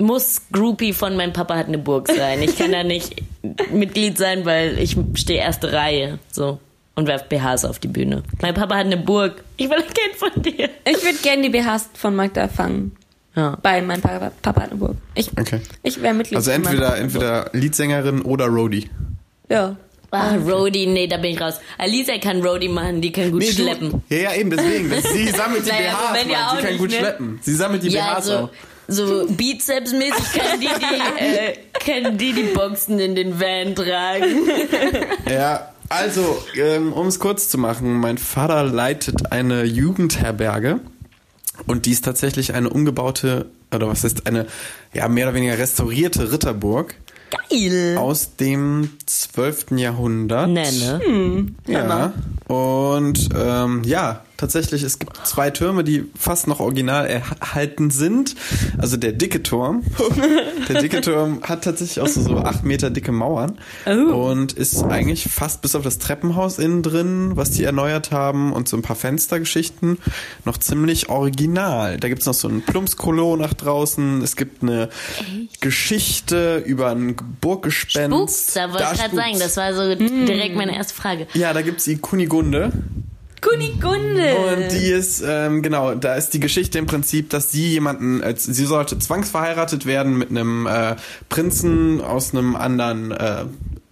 [0.01, 2.41] muss Groupie von mein Papa hat eine Burg sein.
[2.41, 3.21] Ich kann da nicht
[3.71, 6.19] Mitglied sein, weil ich stehe erste Reihe.
[6.31, 6.59] So.
[6.95, 8.23] Und werf BHs auf die Bühne.
[8.41, 9.43] Mein Papa hat eine Burg.
[9.57, 10.69] Ich will ein Kind von dir.
[10.85, 12.95] Ich würde gerne die BHs von Magda fangen.
[13.35, 13.57] Ja.
[13.61, 14.95] Bei meinem Papa, Papa hat eine Burg.
[15.15, 15.61] Ich, Okay.
[15.83, 16.35] ich wäre Mitglied.
[16.35, 18.89] Also entweder, entweder Leadsängerin oder Roadie.
[19.49, 19.77] Ja.
[20.11, 21.61] Ah, Roadie, nee, da bin ich raus.
[21.77, 23.91] Alicia kann Roadie machen, die kann gut Nee, schleppen.
[23.91, 24.89] Du, ja, ja, eben, deswegen.
[25.13, 26.45] Sie sammelt die Naja, BHs, ja Mann.
[26.47, 26.97] auch Sie kann nicht, gut ne?
[26.97, 27.39] schleppen.
[27.43, 28.49] Sie sammelt die Ja, BHs so, auch.
[28.87, 31.53] so Bizepsmäßig kann die die, äh,
[32.03, 34.49] kann die die Boxen in den Van tragen.
[35.29, 40.79] Ja, also, ähm, um es kurz zu machen, mein Vater leitet eine Jugendherberge
[41.67, 44.45] und die ist tatsächlich eine umgebaute, oder was ist, eine
[44.93, 46.95] ja mehr oder weniger restaurierte Ritterburg
[47.49, 47.97] Geil.
[47.97, 49.71] aus dem 12.
[49.71, 50.49] Jahrhundert.
[50.49, 51.51] Nenne.
[51.67, 52.13] Ja.
[52.47, 58.35] Und ähm, ja, tatsächlich, es gibt zwei Türme, die fast noch original erhalten sind.
[58.77, 59.83] Also der dicke Turm.
[60.69, 63.57] der dicke Turm hat tatsächlich auch so, so acht Meter dicke Mauern.
[63.85, 68.69] Und ist eigentlich fast bis auf das Treppenhaus innen drin, was die erneuert haben und
[68.69, 69.97] so ein paar Fenstergeschichten,
[70.45, 71.97] noch ziemlich original.
[71.97, 74.21] Da gibt's noch so ein Plumpskolo nach draußen.
[74.21, 74.89] Es gibt eine
[75.59, 78.17] Geschichte über ein Burggespenst.
[78.17, 81.27] Spuks, da wollte ich gerade sagen, das war so direkt meine erste Frage.
[81.33, 82.71] Ja, da gibt's die Kunigunde.
[83.41, 84.35] Kunigunde.
[84.35, 88.43] Und die ist, ähm, genau, da ist die Geschichte im Prinzip, dass sie jemanden, als
[88.43, 90.95] sie sollte zwangsverheiratet werden mit einem äh,
[91.29, 93.45] Prinzen aus einem anderen, äh,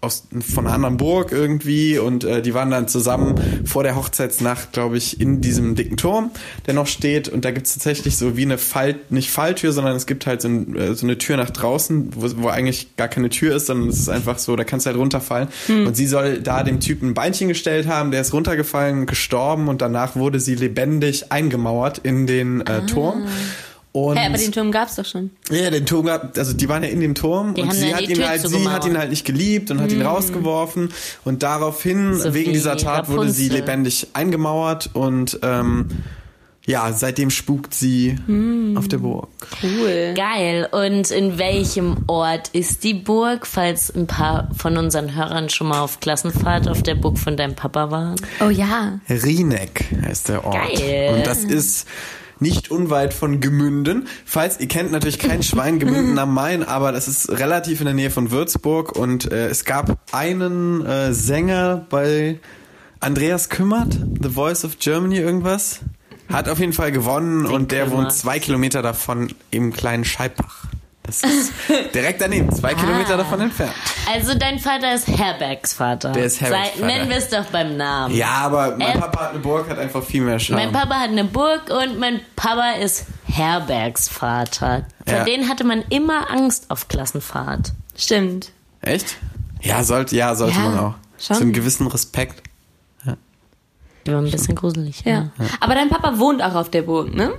[0.07, 4.71] aus, von einer anderen Burg irgendwie und äh, die waren dann zusammen vor der Hochzeitsnacht,
[4.71, 6.31] glaube ich, in diesem dicken Turm,
[6.65, 7.29] der noch steht.
[7.29, 10.47] Und da gibt's tatsächlich so wie eine Fall, nicht Falltür, sondern es gibt halt so,
[10.47, 13.89] ein, äh, so eine Tür nach draußen, wo, wo eigentlich gar keine Tür ist, sondern
[13.89, 15.49] es ist einfach so, da kannst du halt runterfallen.
[15.85, 19.81] Und sie soll da dem Typen ein Beinchen gestellt haben, der ist runtergefallen, gestorben und
[19.81, 23.27] danach wurde sie lebendig eingemauert in den äh, Turm.
[24.05, 25.31] Und Hä, aber den Turm gab's doch schon.
[25.49, 28.01] ja, den Turm gab, also die waren ja in dem Turm Die und sie hat
[28.01, 30.89] ihn halt, sie hat ihn halt nicht geliebt und hat ihn rausgeworfen
[31.25, 33.59] und daraufhin So wegen dieser Tat wurde sie Rapunzel.
[33.65, 35.87] lebendig eingemauert und ähm,
[36.69, 38.17] ja, seitdem spukt sie
[38.75, 39.29] auf der Burg.
[39.63, 40.13] Cool.
[40.17, 40.67] Geil.
[40.69, 45.79] Und in welchem Ort ist die Burg, falls ein paar von unseren Hörern schon mal
[45.79, 48.15] auf Klassenfahrt auf der Burg von deinem Papa waren?
[48.45, 48.99] Oh ja.
[49.09, 50.55] Rieneck heißt der Ort.
[50.77, 51.13] Geil.
[51.15, 51.87] Und das ist
[52.39, 54.07] nicht unweit von Gemünden.
[54.25, 57.93] Falls ihr kennt natürlich kein Schwein Gemünden am Main, aber das ist relativ in der
[57.93, 62.39] Nähe von Würzburg und äh, es gab einen äh, Sänger bei
[62.99, 65.79] Andreas Kümmert, The Voice of Germany irgendwas.
[66.31, 67.97] Hat auf jeden Fall gewonnen und der Kümmert.
[67.97, 70.66] wohnt zwei Kilometer davon im kleinen Scheibach.
[71.07, 71.53] Das ist
[71.95, 73.71] direkt daneben, zwei Kilometer davon entfernt.
[74.13, 76.11] Also dein Vater ist Herbergsvater.
[76.11, 76.79] Der ist Herbergsvater.
[76.79, 78.13] Sei, nennen wir es doch beim Namen.
[78.15, 80.63] Ja, aber mein Äh, Papa hat eine Burg, hat einfach viel mehr Charme.
[80.65, 84.85] Mein Papa hat eine Burg und mein Papa ist Herbergsvater.
[85.05, 85.23] Vor Ja.
[85.23, 87.71] denen hatte man immer Angst auf Klassenfahrt.
[87.95, 88.51] Stimmt.
[88.81, 89.17] Echt?
[89.61, 90.93] Ja, sollte, ja, sollte Ja, man auch.
[91.19, 91.35] schon.
[91.37, 92.43] So einen gewissen Respekt.
[94.05, 95.01] Die war ein bisschen gruselig.
[95.03, 95.31] Ja.
[95.59, 97.33] Aber dein Papa wohnt auch auf der Burg, ne?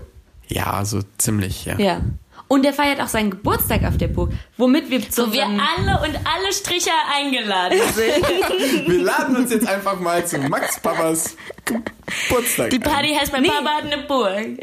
[0.48, 1.78] Ja, so ziemlich, ja.
[1.78, 2.00] Ja.
[2.48, 6.00] Und er feiert auch seinen Geburtstag auf der Burg, womit wir zu So wir alle
[6.02, 8.88] und alle Stricher eingeladen sind.
[8.88, 12.70] Wir laden uns jetzt einfach mal zu Max Papas Geburtstag.
[12.70, 13.48] Die Party heißt, mein Nee.
[13.50, 14.46] Papa hat eine Burg.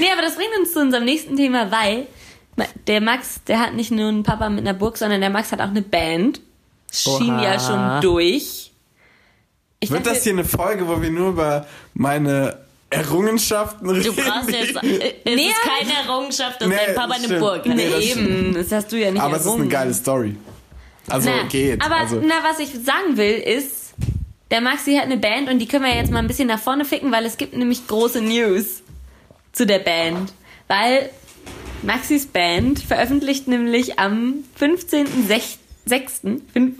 [0.00, 2.06] Nee, aber das bringt uns zu unserem nächsten Thema, weil
[2.88, 5.60] der Max, der hat nicht nur einen Papa mit einer Burg, sondern der Max hat
[5.60, 6.40] auch eine Band.
[6.92, 7.42] Schien Oha.
[7.42, 8.72] ja schon durch.
[9.80, 12.63] Ich Wird dachte- das hier eine Folge, wo wir nur über meine
[12.94, 14.04] Errungenschaften reden?
[14.04, 14.76] Du brauchst jetzt.
[14.82, 17.38] äh, Es Nee, ist keine Errungenschaft, dass Nee, dein Papa eine.
[17.38, 17.74] Burg hat.
[17.74, 19.68] Nee, das eben, das hast du ja nicht Aber es ist eine errungen.
[19.70, 20.36] geile Story.
[21.08, 21.84] Also na, geht.
[21.84, 23.92] Aber also, na, was ich sagen will, ist,
[24.50, 26.84] der Maxi hat eine Band und die können wir jetzt mal ein bisschen nach vorne
[26.84, 28.82] ficken, weil es gibt nämlich große News
[29.52, 30.32] zu der Band.
[30.68, 31.10] Weil
[31.82, 35.58] Maxis Band veröffentlicht nämlich am 15.06.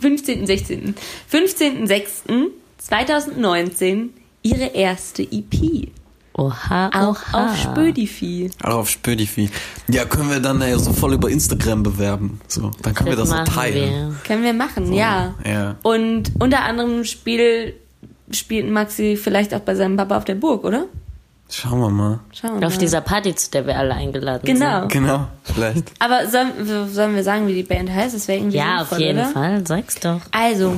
[0.01, 0.47] 15.
[0.47, 0.95] 16.
[1.31, 2.47] 15.06.
[2.79, 5.89] 2019 ihre erste EP.
[6.37, 7.45] Oha, Auch oha.
[7.51, 8.51] auf Spödifi.
[8.61, 9.49] auch auf Spödifi.
[9.87, 12.41] Ja, können wir dann ja so voll über Instagram bewerben.
[12.49, 14.09] So, dann können wir das so teilen.
[14.09, 14.15] wir.
[14.27, 15.33] Können wir machen, ja.
[15.45, 15.75] Ja.
[15.81, 17.73] Und unter anderem Spiel,
[18.31, 20.85] spielt Maxi vielleicht auch bei seinem Papa auf der Burg, oder?
[21.49, 22.19] Schauen wir mal.
[22.33, 22.79] Schauen wir Auf mal.
[22.79, 24.87] dieser Party, zu der wir alle eingeladen Genau.
[24.87, 25.91] Genau, vielleicht.
[25.99, 26.51] Aber sollen,
[26.91, 28.15] sollen wir sagen, wie die Band heißt?
[28.15, 28.47] Das wäre sind.
[28.49, 29.27] irgendwie Ja, auf jeden oder?
[29.29, 29.65] Fall.
[29.67, 30.21] Sag's doch.
[30.31, 30.75] Also,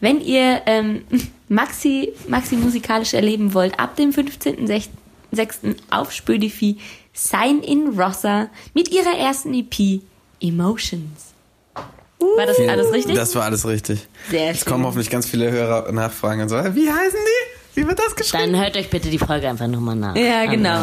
[0.00, 1.02] wenn ihr ähm,
[1.48, 5.76] Maxi, Maxi musikalisch erleben wollt, ab dem 15.06.
[5.90, 6.78] auf Spödifi,
[7.12, 10.00] Sign in Rossa mit ihrer ersten EP
[10.40, 11.32] Emotions.
[12.18, 13.14] War das alles richtig?
[13.14, 14.00] Das war alles richtig.
[14.30, 14.72] Sehr Es schön.
[14.72, 17.80] kommen hoffentlich ganz viele Hörer nachfragen und so, wie heißen die?
[17.80, 18.52] Wie wird das geschrieben?
[18.52, 20.16] Dann hört euch bitte die Folge einfach nochmal nach.
[20.16, 20.80] Ja, genau.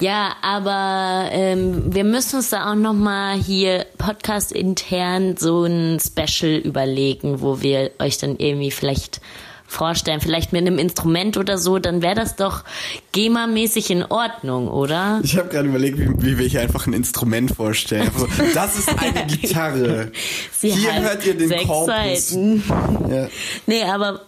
[0.00, 6.56] Ja, aber ähm, wir müssen uns da auch nochmal hier Podcast intern so ein Special
[6.56, 9.20] überlegen, wo wir euch dann irgendwie vielleicht
[9.66, 12.64] vorstellen, vielleicht mit einem Instrument oder so, dann wäre das doch
[13.12, 15.20] GEMA-mäßig in Ordnung, oder?
[15.24, 18.10] Ich habe gerade überlegt, wie, wie wir hier einfach ein Instrument vorstellen.
[18.14, 20.12] Also, das ist eine Gitarre.
[20.52, 22.28] Sie hier hört ihr den sechs Korpus.
[22.30, 22.62] Seiten.
[23.10, 23.28] Ja.
[23.66, 24.22] Nee, aber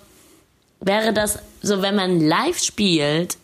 [0.80, 3.36] wäre das so, wenn man live spielt,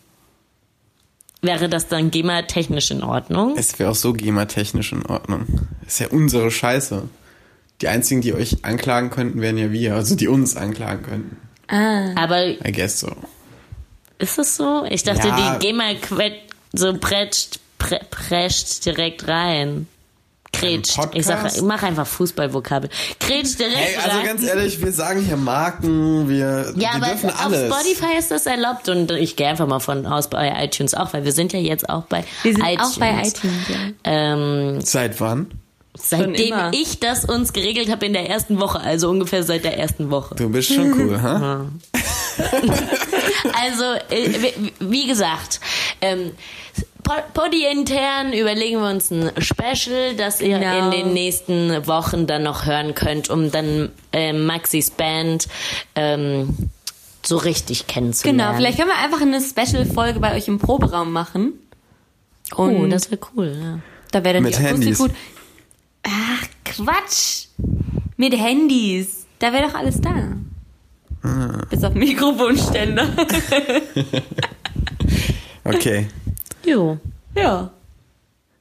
[1.41, 3.55] wäre das dann GEMA-technisch in Ordnung?
[3.57, 5.47] Es wäre auch so GEMA-technisch in Ordnung.
[5.87, 7.03] ist ja unsere Scheiße.
[7.81, 9.95] Die einzigen, die euch anklagen könnten, wären ja wir.
[9.97, 11.37] Also die uns anklagen könnten.
[11.77, 13.11] Aber I guess so.
[14.19, 14.85] Ist es so?
[14.89, 15.57] Ich dachte, Ja.
[15.59, 16.35] die GEMA quet
[16.73, 19.89] so pretscht, pre, prescht direkt rein.
[20.55, 20.99] Kretscht.
[21.15, 22.91] Ich sag, ich mach einfach Fußballvokabel.
[23.19, 24.27] Kretscht direkt Hey, also rein.
[24.27, 27.75] ganz ehrlich, wir sagen hier Marken, wir, ja, wir aber dürfen auf alles.
[27.75, 31.25] Spotify ist das erlaubt und ich gehe einfach mal von aus bei iTunes auch, weil
[31.25, 32.87] wir sind ja jetzt auch bei Wir sind iTunes.
[32.95, 33.69] auch bei iTunes.
[33.69, 33.77] Ja.
[34.05, 35.51] Ähm, Seit wann?
[35.97, 40.11] Seitdem ich das uns geregelt habe in der ersten Woche, also ungefähr seit der ersten
[40.11, 40.35] Woche.
[40.37, 41.67] Du bist schon cool, ha?
[43.61, 45.61] Also, äh, wie- gesagt,
[46.01, 46.31] ähm,
[47.03, 50.85] Po- Poddy intern überlegen wir uns ein Special, das ihr Genau.
[50.85, 55.49] in den nächsten Wochen dann noch hören könnt, um dann ähm, Maxis Band
[55.97, 56.57] ähm,
[57.25, 58.39] so richtig kennenzulernen.
[58.39, 61.53] Genau, vielleicht können wir einfach eine Special-Folge bei euch im Proberaum machen.
[62.57, 63.79] Oh, Und das wäre cool, ja.
[64.13, 64.99] da wäre dann Mit die Akustik Handys.
[64.99, 65.11] gut.
[66.03, 67.47] Ach, Quatsch.
[68.17, 69.27] Mit Handys.
[69.39, 70.37] Da wäre doch alles da.
[71.23, 71.65] Ah.
[71.71, 73.09] Bis auf Mikrofonständer.
[75.65, 76.09] Okay.
[76.65, 76.99] Jo.
[77.37, 77.71] ja.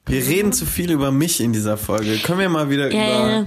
[0.07, 2.17] Wir reden zu viel über mich in dieser Folge.
[2.17, 3.29] Können wir mal wieder Ja, über...
[3.29, 3.45] ja.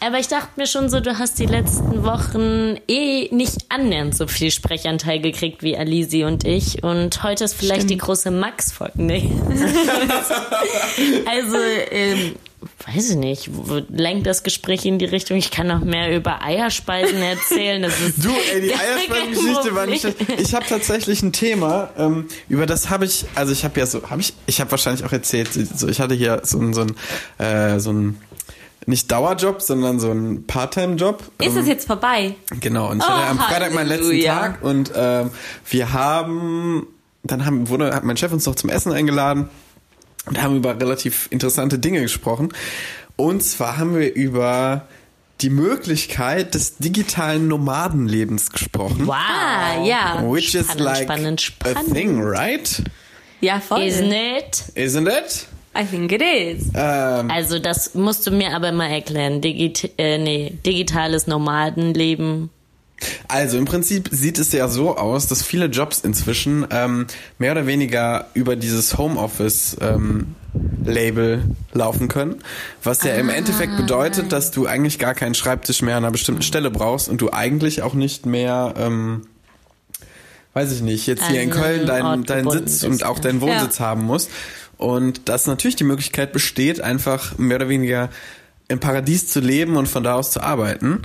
[0.00, 4.26] Aber ich dachte mir schon so, du hast die letzten Wochen eh nicht annähernd so
[4.26, 6.82] viel Sprechanteil gekriegt wie Alisi und ich.
[6.82, 9.00] Und heute ist vielleicht die große Max-Folge.
[9.02, 9.30] Nee.
[11.26, 11.56] also,
[11.90, 12.34] ähm,
[12.86, 13.50] weiß ich nicht,
[13.88, 15.36] lenkt das Gespräch in die Richtung?
[15.36, 17.82] Ich kann noch mehr über Eierspeisen erzählen.
[17.82, 20.06] Das ist Du, ey, die Eierspeisen-Geschichte war nicht.
[20.38, 24.10] Ich habe tatsächlich ein Thema, ähm, über das habe ich, also ich habe ja so,
[24.10, 26.96] habe ich, ich habe wahrscheinlich auch erzählt, so, ich hatte hier so ein, so ein,
[27.44, 28.18] äh, so ein,
[28.86, 31.22] nicht Dauerjob, sondern so ein Part-Time-Job.
[31.40, 32.34] Ist Ähm, es jetzt vorbei?
[32.60, 34.20] Genau, und ich Oh, hatte am Freitag meinen letzten.
[34.22, 35.30] Tag und ähm,
[35.70, 36.86] wir haben,
[37.22, 39.48] dann haben, wurde, hat mein Chef uns noch zum Essen eingeladen
[40.26, 42.50] und haben über relativ interessante Dinge gesprochen.
[43.16, 44.86] Und zwar haben wir über
[45.40, 49.06] die Möglichkeit des digitalen Nomadenlebens gesprochen.
[49.06, 49.14] Wow.
[49.16, 50.22] Ah, ja.
[50.24, 51.94] Which is Spannend, like spannend, a spannend.
[51.94, 52.82] thing, right?
[53.40, 53.80] Ja, voll.
[53.82, 54.64] Isn't it?
[54.76, 55.46] Isn't it?
[55.76, 56.68] I think it is.
[56.74, 59.40] Ähm, Also das musst du mir aber mal erklären.
[59.40, 62.50] Digit äh, nee, digitales Nomadenleben.
[63.28, 67.06] Also im Prinzip sieht es ja so aus, dass viele Jobs inzwischen ähm,
[67.38, 70.34] mehr oder weniger über dieses Homeoffice ähm,
[70.84, 72.42] Label laufen können,
[72.82, 76.42] was ja im Endeffekt bedeutet, dass du eigentlich gar keinen Schreibtisch mehr an einer bestimmten
[76.42, 79.22] Stelle brauchst und du eigentlich auch nicht mehr ähm,
[80.54, 83.22] weiß ich nicht, jetzt hier in Köln einen deinen deinen Sitz und auch ja.
[83.22, 84.30] deinen Wohnsitz haben musst.
[84.76, 88.10] Und dass natürlich die Möglichkeit besteht, einfach mehr oder weniger
[88.68, 91.02] im Paradies zu leben und von da aus zu arbeiten.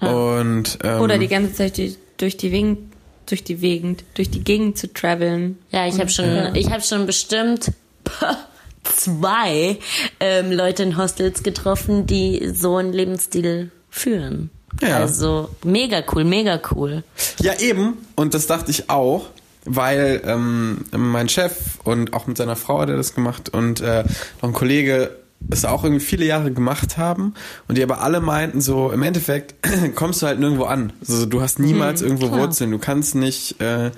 [0.00, 2.92] Und ähm, Oder die ganze Zeit die, durch die Gegend,
[3.26, 5.58] durch die Gegend, durch die Gegend zu traveln.
[5.70, 7.72] Ja, ich habe schon, ich habe schon bestimmt
[8.84, 9.78] zwei
[10.20, 14.50] ähm, Leute in Hostels getroffen, die so einen Lebensstil führen.
[14.82, 14.98] Ja.
[14.98, 17.04] Also mega cool, mega cool.
[17.40, 17.98] Ja, eben.
[18.16, 19.26] Und das dachte ich auch,
[19.64, 24.04] weil ähm, mein Chef und auch mit seiner Frau hat er das gemacht und äh,
[24.42, 25.16] noch ein Kollege
[25.50, 27.34] es auch irgendwie viele Jahre gemacht haben
[27.68, 29.54] und die aber alle meinten so, im Endeffekt
[29.94, 30.92] kommst du halt nirgendwo an.
[31.00, 32.40] Also du hast niemals irgendwo klar.
[32.40, 32.70] Wurzeln.
[32.70, 33.90] Du kannst nicht, äh,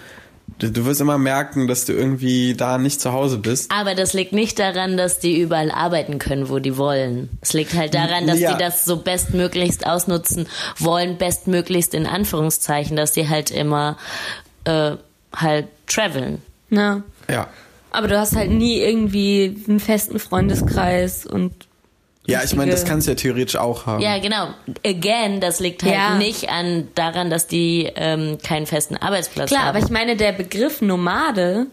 [0.58, 3.70] du, du wirst immer merken, dass du irgendwie da nicht zu Hause bist.
[3.70, 7.28] Aber das liegt nicht daran, dass die überall arbeiten können, wo die wollen.
[7.40, 8.52] Es liegt halt daran, dass Ja.
[8.54, 10.46] die das so bestmöglichst ausnutzen
[10.78, 13.96] wollen, bestmöglichst in Anführungszeichen, dass die halt immer
[14.64, 14.92] äh,
[15.34, 16.42] halt traveln.
[16.70, 17.02] Ja.
[17.30, 17.48] Ja.
[17.96, 21.52] Aber du hast halt nie irgendwie einen festen Freundeskreis und
[22.26, 24.02] Ja, ich meine, das kannst du ja theoretisch auch haben.
[24.02, 24.48] Ja, genau.
[24.84, 26.16] Again, das liegt halt Ja.
[26.18, 29.76] nicht an daran, dass die ähm, keinen festen Arbeitsplatz Klar, haben.
[29.76, 31.66] aber ich meine, der Begriff Nomade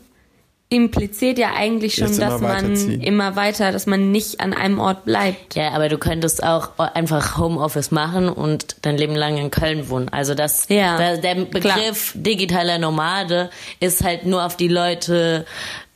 [0.70, 5.54] impliziert ja eigentlich schon, dass man immer weiter, dass man nicht an einem Ort bleibt.
[5.56, 10.10] Ja, aber du könntest auch einfach Homeoffice machen und dein Leben lang in Köln wohnen.
[10.10, 15.46] Also das, Ja, der Begriff digitaler Nomade ist halt nur auf die Leute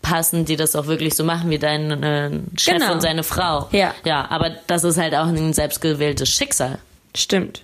[0.01, 2.93] passend, die das auch wirklich so machen wie dein äh, Chef Genau.
[2.93, 3.67] und seine Frau.
[3.71, 3.93] Ja.
[4.05, 6.79] Ja, aber das ist halt auch ein selbstgewähltes Schicksal.
[7.15, 7.63] Stimmt.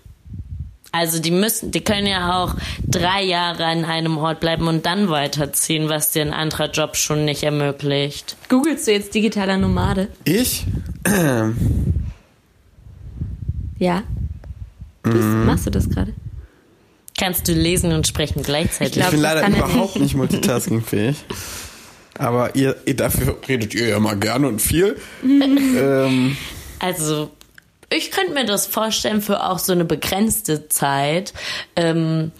[0.91, 2.55] Also die müssen, die können ja auch
[2.87, 7.25] drei Jahre an einem Ort bleiben und dann weiterziehen, was dir ein anderer Job schon
[7.25, 8.35] nicht ermöglicht.
[8.47, 10.09] Googlest du jetzt digitaler Nomade?
[10.23, 10.65] Ich?
[13.79, 14.03] Ja.
[15.03, 15.45] Mhm.
[15.45, 16.13] Machst du das gerade?
[17.17, 18.93] Kannst du lesen und sprechen gleichzeitig?
[18.97, 21.17] Ich glaub, ich bin leider er überhaupt nicht multitaskingfähig.
[22.17, 24.97] Aber ihr, ihr, dafür redet ihr ja mal gerne und viel.
[25.23, 26.37] ähm,
[26.79, 27.31] Also,
[27.89, 31.33] ich könnte mir das vorstellen für auch so eine begrenzte Zeit,
[31.75, 32.31] ähm,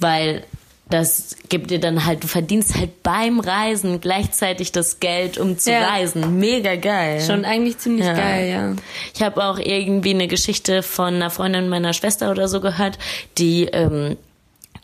[0.00, 0.44] weil
[0.90, 5.70] das gibt dir dann halt, du verdienst halt beim Reisen gleichzeitig das Geld, um zu
[5.72, 5.88] Ja.
[5.88, 6.38] reisen.
[6.38, 7.20] Mega geil.
[7.22, 8.12] Schon eigentlich ziemlich Ja.
[8.12, 8.74] geil, ja.
[9.14, 12.98] Ich habe auch irgendwie eine Geschichte von einer Freundin meiner Schwester oder so gehört,
[13.38, 14.18] die ähm,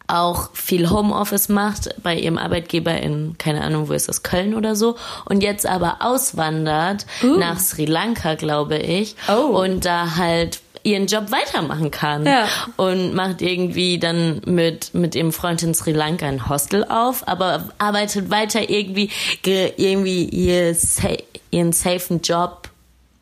[0.09, 4.75] auch viel Homeoffice macht bei ihrem Arbeitgeber in, keine Ahnung, wo ist das, Köln oder
[4.75, 9.59] so, und jetzt aber auswandert nach Sri Lanka, glaube ich, Oh.
[9.61, 12.47] und da halt ihren Job weitermachen kann Ja.
[12.77, 17.69] und macht irgendwie dann mit mit ihrem Freund in Sri Lanka ein Hostel auf, aber
[17.79, 19.11] arbeitet weiter irgendwie
[19.43, 20.75] ge, irgendwie ihr
[21.51, 22.68] ihren safen Job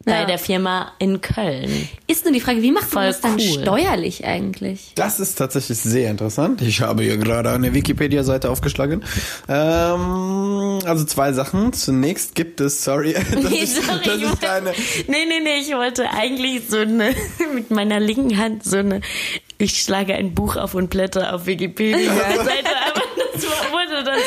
[0.06, 0.24] bei Ja.
[0.24, 1.88] der Firma in Köln.
[2.06, 3.40] Ist nur die Frage, wie macht man das dann cool.
[3.62, 4.92] steuerlich eigentlich?
[4.94, 6.62] das ist tatsächlich sehr interessant.
[6.62, 9.02] Ich habe hier gerade eine Wikipedia-Seite aufgeschlagen.
[9.48, 11.72] Ähm, also zwei Sachen.
[11.72, 14.70] Zunächst gibt es, sorry, das Nee, ist, sorry, das ich ist wollte- deine,
[15.08, 17.14] Nee, nee, nee, ich wollte eigentlich so eine,
[17.54, 19.00] mit meiner linken Hand so eine,
[19.58, 23.02] ich schlage ein Buch auf und blätter auf Wikipedia Seite, aber
[23.34, 23.42] das
[23.72, 24.18] wurde dann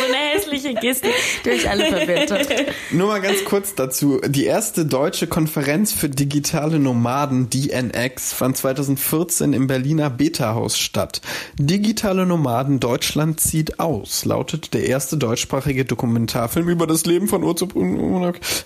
[0.62, 1.08] so eine hässliche Geste,
[1.46, 2.34] die euch alle verwirrt.
[2.92, 4.22] Nur mal ganz kurz dazu.
[4.26, 11.22] Die erste deutsche Konferenz für digitale Nomaden, DNX, fand 2014 im Berliner Beta-Haus statt.
[11.58, 17.68] Digitale Nomaden Deutschland zieht aus, lautet der erste deutschsprachige Dokumentarfilm über das Leben von Urzu.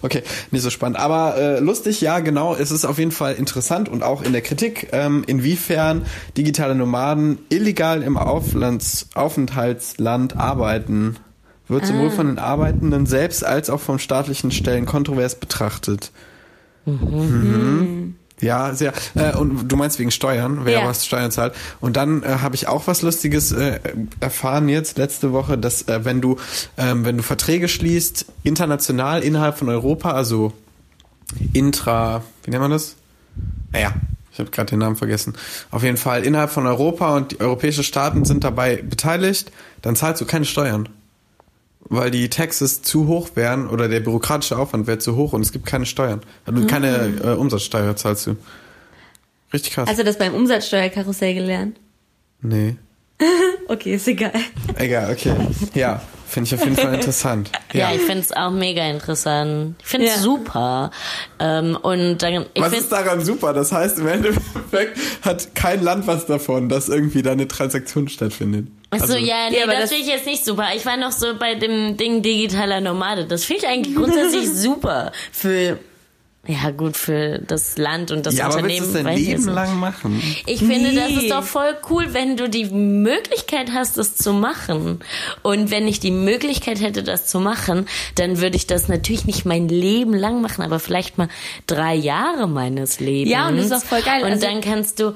[0.01, 0.97] Okay, nicht so spannend.
[0.97, 2.55] Aber äh, lustig, ja, genau.
[2.55, 6.05] Es ist auf jeden Fall interessant und auch in der Kritik, ähm, inwiefern
[6.37, 11.17] digitale Nomaden illegal im Auflands Aufenthaltsland arbeiten
[11.67, 16.11] wird sowohl von den Arbeitenden selbst als auch vom staatlichen Stellen kontrovers betrachtet.
[16.85, 18.15] Mhm.
[18.41, 18.91] Ja, sehr.
[19.15, 20.87] Äh, und du meinst wegen Steuern, wer Ja.
[20.87, 21.53] was Steuern zahlt.
[21.79, 23.79] Und dann äh, habe ich auch was Lustiges äh,
[24.19, 26.37] erfahren jetzt letzte Woche, dass äh, wenn du
[26.77, 30.51] ähm, wenn du Verträge schließt international innerhalb von Europa, also
[31.53, 32.95] intra, wie nennt man das?
[33.71, 33.93] Naja,
[34.33, 35.35] ich habe gerade den Namen vergessen.
[35.71, 40.19] Auf jeden Fall innerhalb von Europa und die europäischen Staaten sind dabei beteiligt, dann zahlst
[40.21, 40.89] du keine Steuern.
[41.89, 45.51] Weil die Taxes zu hoch wären oder der bürokratische Aufwand wäre zu hoch und es
[45.51, 46.21] gibt keine Steuern.
[46.45, 48.35] Also keine äh, Umsatzsteuer zahlst du.
[49.53, 49.89] Richtig krass.
[49.89, 51.77] Hast du das beim Umsatzsteuerkarussell gelernt?
[52.41, 52.75] nee.
[53.69, 54.33] Okay, ist egal.
[54.75, 55.33] Egal, okay.
[55.73, 57.49] Ja, finde ich auf jeden Fall interessant.
[57.71, 57.95] Ja, Ja.
[57.95, 59.75] ich finde es auch mega interessant.
[59.79, 60.21] Ich finde es Ja.
[60.21, 60.91] super.
[61.39, 63.53] Ähm, und dann, ich Was ist daran super?
[63.53, 68.67] Das heißt, im Endeffekt hat kein Land was davon, dass irgendwie da eine Transaktion stattfindet.
[69.01, 70.67] Ach so, Also- ja, nee, Ja, aber das das- finde ich jetzt nicht super.
[70.75, 73.25] Ich war noch so bei dem Ding digitaler Nomade.
[73.25, 75.79] Das finde ich eigentlich grundsätzlich super für
[76.45, 78.81] Ja, gut für das Land und das ja, aber Unternehmen.
[78.81, 80.21] willst du es dein Leben lang machen?
[80.45, 81.15] Ich finde, das Nee.
[81.21, 84.99] ist doch voll cool, wenn du die Möglichkeit hast, das zu machen.
[85.41, 89.45] Und wenn ich die Möglichkeit hätte, das zu machen, dann würde ich das natürlich nicht
[89.45, 91.29] mein Leben lang machen, aber vielleicht mal
[91.65, 93.31] drei Jahre meines Lebens.
[93.31, 94.23] Ja, und das ist auch voll geil.
[94.23, 95.13] Und Also- dann kannst du,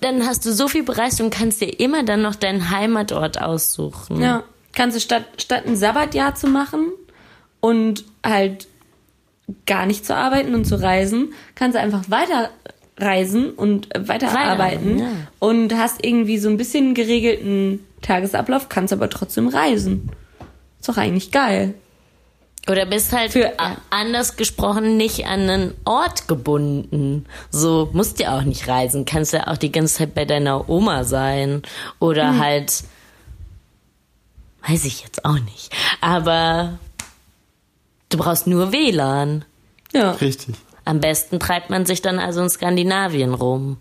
[0.00, 4.20] dann hast du so viel bereist und kannst dir immer dann noch deinen Heimatort aussuchen.
[4.22, 4.44] Ja.
[4.74, 6.92] Kannst du statt, statt ein Sabbatjahr zu machen
[7.60, 8.68] und halt
[9.66, 12.50] gar nicht zu arbeiten und zu reisen, kannst du einfach weiter
[12.98, 15.06] reisen und weiterarbeiten ja.
[15.38, 20.10] und hast irgendwie so ein bisschen geregelten Tagesablauf, kannst aber trotzdem reisen.
[20.80, 21.74] Ist doch eigentlich geil.
[22.70, 27.26] Oder bist halt Für- a- anders gesprochen nicht an einen Ort gebunden.
[27.50, 29.04] So musst ja auch nicht reisen.
[29.04, 31.62] Kannst ja auch die ganze Zeit bei deiner Oma sein.
[31.98, 32.84] Oder halt,
[34.68, 35.72] weiß ich jetzt auch nicht.
[36.00, 36.78] Aber
[38.12, 39.44] du brauchst nur WLAN.
[39.92, 40.12] Ja.
[40.12, 40.54] Richtig.
[40.84, 43.76] Am besten treibt man sich dann also in Skandinavien rum.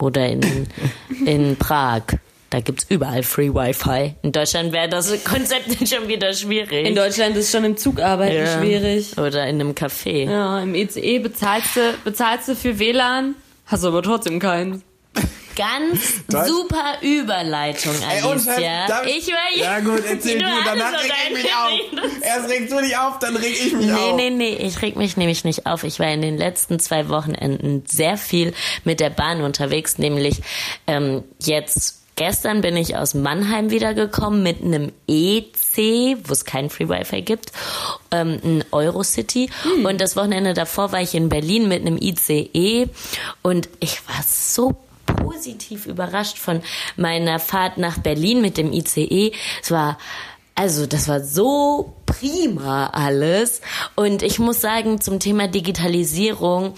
[0.00, 0.66] Oder in,
[1.26, 2.02] in Prag.
[2.50, 4.14] Da gibt's überall Free Wi-Fi.
[4.22, 6.86] In Deutschland wäre das Konzept schon wieder schwierig.
[6.86, 8.58] In Deutschland ist schon im Zug arbeiten Ja.
[8.58, 9.18] schwierig.
[9.18, 10.30] Oder in einem Café.
[10.30, 13.34] Ja, im ECE bezahlst du, bezahlst du für WLAN,
[13.66, 14.82] hast aber trotzdem keinen.
[15.58, 18.86] Ganz Das- super Überleitung, Ey, Alicia.
[18.86, 22.12] darf ich war Ja gut, erzähl Du du, danach reg ich mich auf.
[22.22, 24.16] Erst regst du dich auf, dann reg ich mich Nee, auf.
[24.16, 25.84] nee, nee, ich reg mich nämlich nicht auf.
[25.84, 30.40] Ich war in den letzten zwei Wochenenden sehr viel mit der Bahn unterwegs, nämlich
[30.86, 36.88] ähm, jetzt gestern bin ich aus Mannheim wiedergekommen mit einem EC, wo es kein Free
[36.88, 37.52] Wi-Fi gibt,
[38.10, 39.50] ähm, ein Eurocity.
[39.84, 42.88] Und das Wochenende davor war ich in Berlin mit einem ICE
[43.42, 44.76] und ich war so
[45.20, 46.62] positiv überrascht von
[46.96, 49.32] meiner Fahrt nach Berlin mit dem ICE.
[49.62, 49.98] Es war
[50.58, 53.60] also das war so prima alles.
[53.94, 56.74] Und ich muss sagen, zum Thema Digitalisierung,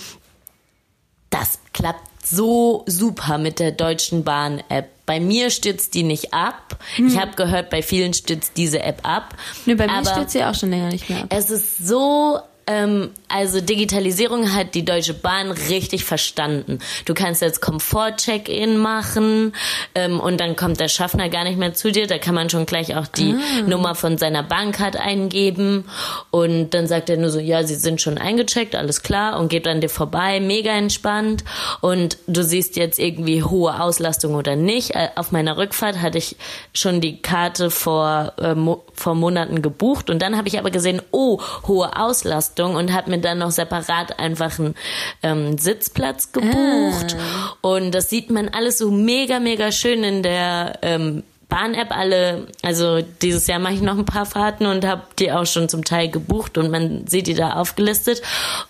[1.31, 4.91] das klappt so super mit der Deutschen Bahn-App.
[5.07, 6.79] Bei mir stürzt die nicht ab.
[6.99, 9.35] Ich habe gehört, bei vielen stürzt diese App ab.
[9.65, 11.29] Ne, bei mir stürzt sie auch schon länger nicht mehr ab.
[11.31, 12.39] es ist so,
[12.71, 16.79] ähm, also Digitalisierung hat die Deutsche Bahn richtig verstanden.
[17.05, 19.53] Du kannst jetzt Komfort-Check-In machen
[19.95, 22.07] ähm, und dann kommt der Schaffner gar nicht mehr zu dir.
[22.07, 23.35] Da kann man schon gleich auch die
[23.67, 25.85] Nummer von seiner Bahncard eingeben
[26.31, 29.67] und dann sagt er nur so, ja, sie sind schon eingecheckt, alles klar und geht
[29.67, 31.45] an dir vorbei, mega entspannt
[31.81, 34.95] und du siehst jetzt irgendwie hohe Auslastung oder nicht.
[34.95, 36.37] Äh, Auf meiner Rückfahrt hatte ich
[36.73, 41.01] schon die Karte vor, äh, mo vor Monaten gebucht und dann habe ich aber gesehen,
[41.11, 44.75] oh, hohe Auslastung und habe mir dann noch separat einfach einen
[45.23, 47.17] ähm, Sitzplatz gebucht.
[47.61, 53.01] Und das sieht man alles so mega, mega schön in der ähm, Bahn-App alle, also
[53.23, 56.09] dieses Jahr mache ich noch ein paar Fahrten und habe die auch schon zum Teil
[56.09, 58.23] gebucht und man sieht die da aufgelistet.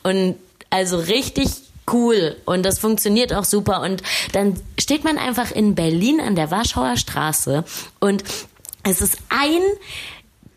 [0.03, 0.37] Und
[0.70, 1.48] also richtig
[1.92, 2.37] cool.
[2.44, 3.83] Und das funktioniert auch super.
[3.83, 7.64] Und dann steht man einfach in Berlin an der Warschauer Straße
[8.00, 8.24] und
[8.83, 9.61] es ist ein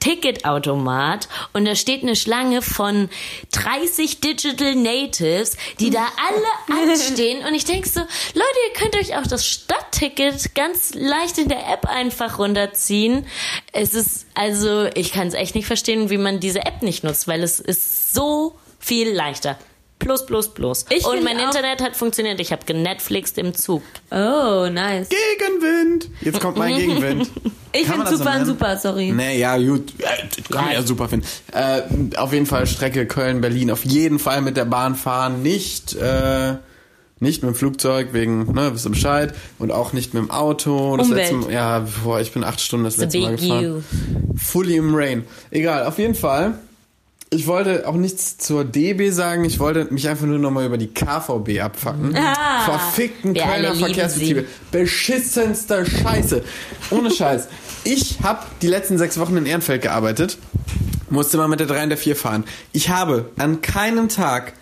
[0.04, 3.10] Ticketautomat und da steht eine Schlange von
[3.54, 9.16] 30 Digital Natives, die da alle anstehen und ich denke so, Leute, ihr könnt euch
[9.16, 13.26] auch das Stadtticket ganz leicht in der App einfach runterziehen.
[13.72, 17.30] Es ist, also ich kann es echt nicht verstehen, wie man diese App nicht nutzt,
[17.30, 19.58] weil es ist so viel leichter.
[20.04, 20.86] Plus, plus, plus.
[20.90, 22.40] Ich und mein Internet hat funktioniert.
[22.42, 23.82] Ich habe genetflixt im Zug.
[24.12, 25.08] Oh, nice.
[25.10, 26.10] Gegenwind.
[26.22, 27.30] Jetzt kommt mein Gegenwind.
[27.76, 29.12] Ich finde das so super sorry.
[29.12, 29.94] Nee, ja, gut.
[29.98, 31.26] Äh, Kann man ja super finden.
[31.52, 31.82] Äh,
[32.18, 33.72] auf jeden Fall Strecke Köln-Berlin.
[33.72, 35.42] Auf jeden Fall mit der Bahn fahren.
[35.42, 36.54] Nicht, äh,
[37.20, 39.34] nicht mit dem Flugzeug, wegen, ne, wisst ihr Bescheid.
[39.58, 40.98] Und auch nicht mit dem Auto.
[40.98, 41.32] Das Umwelt.
[41.32, 43.84] letzte ja, boah, ich bin acht Stunden das letzte Mal gefahren.
[44.36, 45.24] Fully im Rain.
[45.50, 46.60] Egal, auf jeden Fall.
[47.34, 50.88] Ich wollte auch nichts zur DB sagen, ich wollte mich einfach nur nochmal über die
[50.88, 52.16] KVB abfacken.
[52.16, 52.64] Ah.
[52.66, 54.46] Verfickten Kölner Verkehrsbetriebe.
[54.72, 56.44] Beschissenster Scheiße.
[56.92, 57.48] Ohne Scheiß.
[57.86, 60.38] Ich habe die letzten sechs Wochen in Ehrenfeld gearbeitet,
[61.10, 62.44] musste mal mit der 3 und der 4 fahren.
[62.72, 64.54] Ich habe an keinem Tag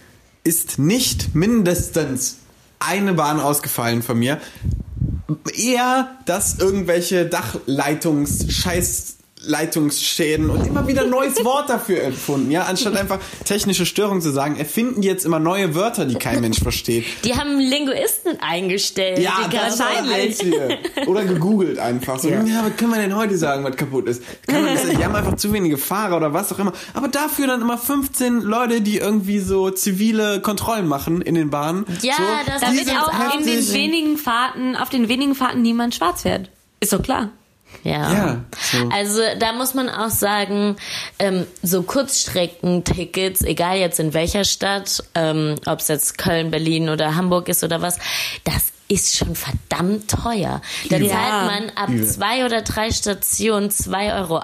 [0.44, 2.38] ist nicht mindestens
[2.80, 4.40] eine Bahn ausgefallen von mir.
[5.56, 12.64] Eher, dass irgendwelche Dachleitungs, Scheiß Leitungsschäden und immer wieder ein neues Wort dafür erfunden, ja,
[12.64, 16.60] anstatt einfach technische Störung zu sagen, erfinden die jetzt immer neue Wörter, die kein Mensch
[16.60, 17.06] versteht.
[17.24, 19.20] Die haben Linguisten eingestellt.
[19.20, 20.40] Ja, wahrscheinlich.
[21.08, 22.20] Oder gegoogelt einfach.
[22.20, 22.44] So, ja.
[22.44, 22.66] Ja.
[22.66, 24.24] was können wir denn heute sagen, was kaputt ist?
[24.48, 26.74] Kann man das, die haben einfach zu wenige Fahrer oder was auch immer.
[26.94, 31.86] Aber dafür dann immer 15 Leute, die irgendwie so zivile Kontrollen machen in den Bahnen.
[32.02, 33.74] Ja, so, das Damit auch in den heftig.
[33.74, 36.50] wenigen Fahrten, auf den wenigen Fahrten niemand schwarz fährt.
[36.80, 37.30] Ist doch klar.
[37.84, 38.14] Ja.
[38.14, 38.42] Ja,
[38.72, 38.90] so.
[38.92, 40.76] Also da muss man auch sagen,
[41.20, 47.16] ähm, so Kurzstreckentickets, egal jetzt in welcher Stadt, ähm, ob es jetzt Köln, Berlin oder
[47.16, 47.98] Hamburg ist oder was,
[48.44, 50.62] das ist schon verdammt teuer.
[50.90, 51.10] Da Übel.
[51.10, 52.06] zahlt man ab Übel.
[52.06, 54.38] zwei oder drei Stationen 2,80 Euro.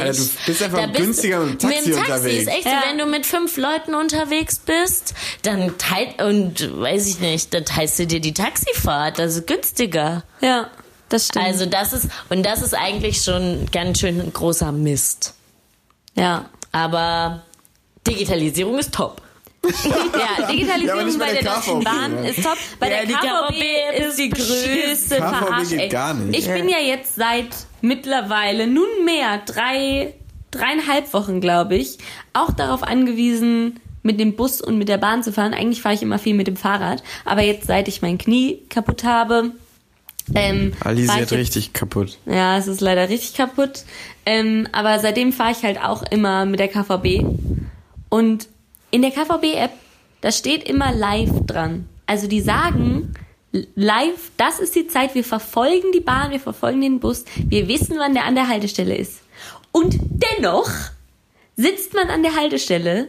[0.00, 2.42] Alter, du bist einfach Da bist- günstiger mit dem Taxi mit dem Taxi unterwegs.
[2.42, 2.70] ist echt Ja.
[2.82, 7.66] so, wenn du mit fünf Leuten unterwegs bist, dann teilt, und weiß ich nicht, dann
[7.66, 10.22] teilst du dir die Taxifahrt, das ist günstiger.
[10.40, 10.70] Ja,
[11.08, 11.44] das stimmt.
[11.44, 15.34] Also das ist, und das ist eigentlich schon ganz schön ein großer Mist.
[16.14, 16.46] ja.
[16.72, 17.42] Aber
[18.06, 19.22] Digitalisierung ist top.
[19.64, 19.70] Ja,
[20.40, 22.28] Ja, Digitalisierung nicht bei bei der der Deutschen Bahn ne?
[22.28, 22.58] ist top.
[22.78, 23.54] Bei Ja, der die KVB
[23.94, 25.68] KVB ist die größte KVB Verarsch.
[25.70, 25.88] geht ey.
[25.88, 26.38] gar nicht.
[26.38, 27.48] Ich bin ja jetzt seit
[27.80, 30.14] mittlerweile nunmehr drei,
[30.50, 31.96] dreieinhalb Wochen, glaube ich,
[32.34, 35.54] auch darauf angewiesen, mit dem Bus und mit der Bahn zu fahren.
[35.54, 37.02] Eigentlich fahre ich immer viel mit dem Fahrrad.
[37.24, 39.52] Aber jetzt, seit ich mein Knie kaputt habe,
[40.34, 42.18] ähm, Ali fahr ist ich jetzt richtig kaputt.
[42.26, 43.84] ja, es ist leider richtig kaputt.
[44.24, 47.24] Ähm, aber seitdem fahre ich halt auch immer mit der KVB.
[48.08, 48.48] Und
[48.90, 49.72] in der KVB-App,
[50.20, 51.88] da steht immer live dran.
[52.06, 53.14] Also die sagen
[53.74, 57.96] live, das ist die Zeit, wir verfolgen die Bahn, wir verfolgen den Bus, wir wissen,
[57.98, 59.22] wann der an der Haltestelle ist.
[59.72, 60.70] Und dennoch
[61.56, 63.08] sitzt man an der Haltestelle,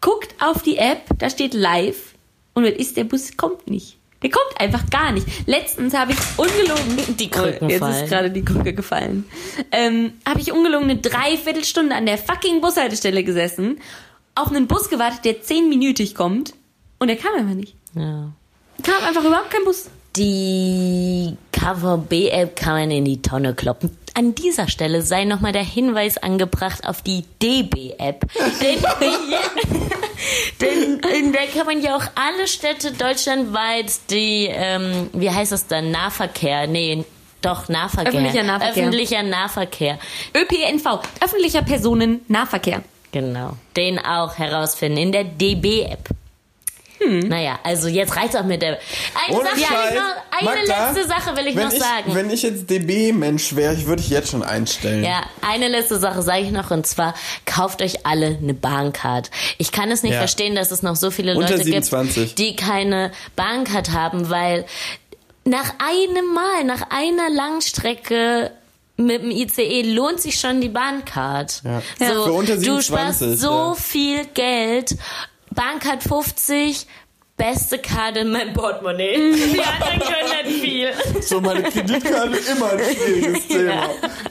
[0.00, 2.14] guckt auf die App, da steht live
[2.54, 3.97] und was ist, der Bus kommt nicht.
[4.22, 5.26] Der kommt einfach gar nicht.
[5.46, 7.16] Letztens habe ich ungelogen.
[7.16, 8.04] Die Krücken oh, Jetzt fallen.
[8.04, 9.24] ist gerade die Krücke gefallen.
[9.70, 13.78] Ähm, habe ich ungelogen eine Dreiviertelstunde an der fucking Bushaltestelle gesessen,
[14.34, 16.54] auf einen Bus gewartet, der zehnminütig kommt
[16.98, 17.74] und der kam einfach nicht.
[17.94, 18.32] Ja.
[18.82, 19.88] Kam einfach überhaupt kein Bus.
[20.16, 23.90] Die KVB-App kann man in die Tonne kloppen.
[24.18, 28.26] An dieser Stelle sei nochmal der Hinweis angebracht auf die DB-App.
[30.60, 35.52] denn, denn in der kann man ja auch alle Städte deutschlandweit die, ähm, wie heißt
[35.52, 37.04] das dann, Nahverkehr, nee,
[37.42, 38.12] doch, Nahverkehr.
[38.12, 38.82] Öffentlicher Nahverkehr.
[38.82, 39.98] Öffentlicher Nahverkehr.
[40.34, 42.82] ÖPNV, öffentlicher Personennahverkehr.
[43.12, 43.52] Genau.
[43.76, 46.08] Den auch herausfinden in der DB-App.
[47.00, 48.78] Naja, also jetzt reicht's auch mit der.
[49.26, 49.94] Eine, Ohne Sache, Scheiß.
[49.94, 52.14] noch, eine Magda, letzte Sache will ich wenn noch ich, sagen.
[52.14, 55.04] Wenn ich jetzt DB-Mensch wäre, ich würde ich jetzt schon einstellen.
[55.04, 57.14] Ja, eine letzte Sache sage ich noch und zwar
[57.46, 59.30] kauft euch alle eine Bahncard.
[59.58, 60.18] Ich kann es nicht Ja.
[60.18, 62.26] verstehen, dass es noch so viele Unter Leute 27.
[62.26, 64.66] gibt, die keine Bahncard haben, weil
[65.44, 68.50] nach einem Mal, nach einer Langstrecke
[69.00, 71.62] mit dem ICE lohnt sich schon die Bahncard.
[71.64, 71.80] Ja.
[72.00, 73.74] So, Für unter du 27, sparst so ja.
[73.74, 74.96] viel Geld.
[75.54, 76.86] Bahncard 50,
[77.36, 79.32] beste Karte in meinem Portemonnaie.
[79.32, 80.90] Die anderen können nicht viel.
[81.22, 83.88] So, meine Kreditkarte immer ein schwieriges Thema.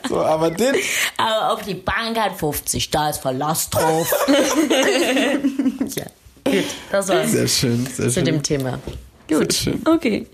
[0.08, 0.76] So, aber den,
[1.18, 4.08] Aber auf die Bahncard 50, da ist Verlass drauf.
[5.96, 6.06] ja,
[6.46, 8.26] gut, das war's sehr schön, sehr zu schön.
[8.26, 8.80] dem Thema.
[9.30, 9.82] Sehr schön.
[9.86, 10.28] Okay.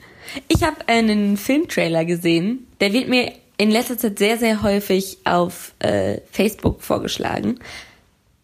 [0.48, 2.68] Ich habe einen Filmtrailer gesehen.
[2.80, 7.60] Der wird mir in letzter Zeit sehr, sehr häufig auf äh, Facebook vorgeschlagen.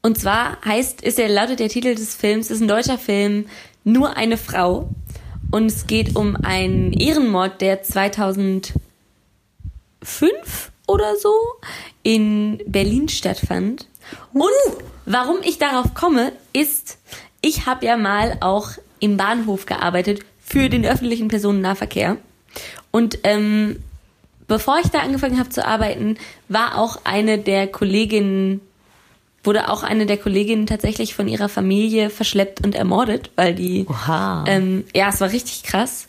[0.02, 3.46] Und zwar heißt, ist der, lautet der Titel des Films, ist ein deutscher Film,
[3.84, 4.90] Nur eine Frau.
[5.52, 8.74] Und es geht um einen Ehrenmord, der 2005
[10.88, 11.34] oder so
[12.04, 13.88] in Berlin stattfand.
[14.34, 14.52] Und
[15.06, 16.98] warum ich darauf komme, ist,
[17.42, 22.18] ich habe ja mal auch im Bahnhof gearbeitet für den öffentlichen Personennahverkehr.
[22.92, 23.84] Und ähm,
[24.48, 28.62] bevor ich da angefangen habe zu arbeiten, war auch eine der Kolleginnen,
[29.44, 34.46] wurde auch eine der Kolleginnen tatsächlich von ihrer Familie verschleppt und ermordet, weil die, Oha.
[34.48, 36.08] ähm, ja, es war richtig krass.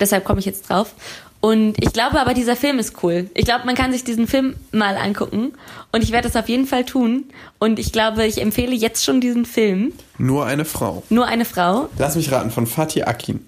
[0.00, 0.94] Deshalb komme ich jetzt drauf.
[1.40, 3.30] Und ich glaube aber, dieser Film ist cool.
[3.34, 5.52] Ich glaube, man kann sich diesen Film mal angucken.
[5.92, 7.24] Und ich werde das auf jeden Fall tun.
[7.58, 9.92] Und ich glaube, ich empfehle jetzt schon diesen Film.
[10.18, 11.02] Nur eine Frau.
[11.08, 11.88] Nur eine Frau.
[11.98, 13.46] Lass mich raten, von Fatih Akin.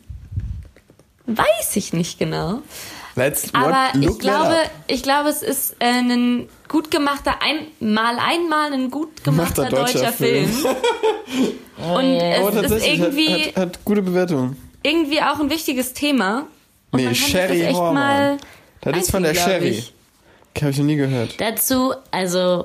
[1.27, 2.63] Weiß ich nicht genau.
[3.17, 4.55] Let's Aber ich glaube,
[4.87, 9.99] ich glaube, es ist äh, ein gut gemachter, ein, mal einmal ein gut gemachter deutscher
[10.01, 10.51] deutscher, Film.
[11.79, 14.57] Und Aber es ist tatsächlich irgendwie, hat, hat, hat gute Bewertung.
[14.83, 16.47] irgendwie auch ein wichtiges Thema.
[16.91, 17.95] Und Nee, Sherry das echt Hormann.
[17.95, 18.37] mal
[18.81, 19.69] Das ist von der Sherry.
[19.69, 19.93] ich.
[20.61, 21.41] Habe ich noch nie gehört.
[21.41, 22.65] Dazu, also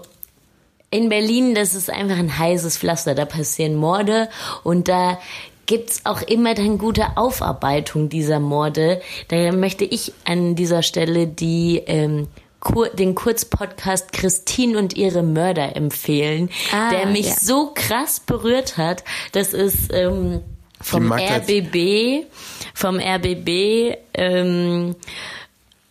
[0.90, 3.14] in Berlin, das ist einfach ein heißes Pflaster.
[3.14, 4.30] Da passieren Morde
[4.64, 5.20] und da
[5.68, 9.02] gibt's auch immer dann gute Aufarbeitung dieser Morde.
[9.28, 12.28] Daher möchte ich an dieser Stelle die ähm,
[12.64, 17.36] Kur den Kurzpodcast Christine und ihre Mörder empfehlen, Ah, der mich ja.
[17.40, 19.04] so krass berührt hat.
[19.34, 20.42] Das ist ähm,
[20.80, 21.12] vom.
[21.12, 22.26] RBB,
[22.74, 23.98] vom RBB.
[24.14, 24.96] Ähm,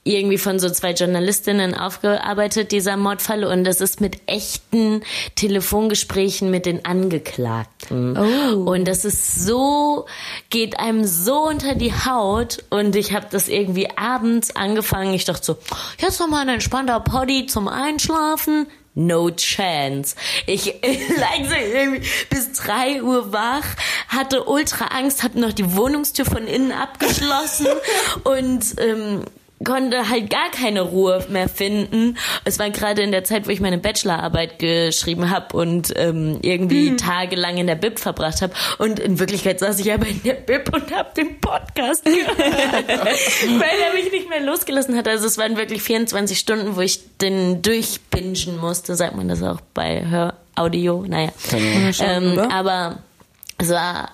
[0.05, 5.03] irgendwie von so zwei Journalistinnen aufgearbeitet, dieser Mordfall, und das ist mit echten
[5.37, 8.17] Telefongesprächen mit den Angeklagten.
[8.19, 8.71] Oh.
[8.71, 10.07] Und das ist so,
[10.51, 15.15] geht einem so unter die Haut und ich habe das irgendwie abends angefangen.
[15.15, 15.59] Ich dachte so,
[15.99, 18.67] jetzt noch mal ein entspannter Poddy zum Einschlafen.
[18.95, 20.17] No chance.
[20.47, 20.67] Ich
[21.17, 23.65] lag so irgendwie bis drei Uhr wach,
[24.09, 27.69] hatte ultra Angst, hab noch die Wohnungstür von innen abgeschlossen
[28.25, 29.25] und ähm,
[29.65, 32.17] konnte halt gar keine Ruhe mehr finden.
[32.45, 36.97] Es war gerade in der Zeit, wo ich meine Bachelorarbeit geschrieben habe und ähm, irgendwie
[36.97, 38.53] tagelang in der Bib verbracht habe.
[38.79, 43.79] Und in Wirklichkeit saß ich aber in der Bib und habe den Podcast gehört, weil
[43.87, 45.09] er mich nicht mehr losgelassen hat.
[45.09, 48.97] Also es waren wirklich 24 Stunden, wo ich den durchbingen musste.
[48.97, 51.05] Sagt man das auch bei Höraudio?
[51.07, 51.31] Naja.
[52.01, 52.99] Ähm, aber
[53.59, 54.11] es war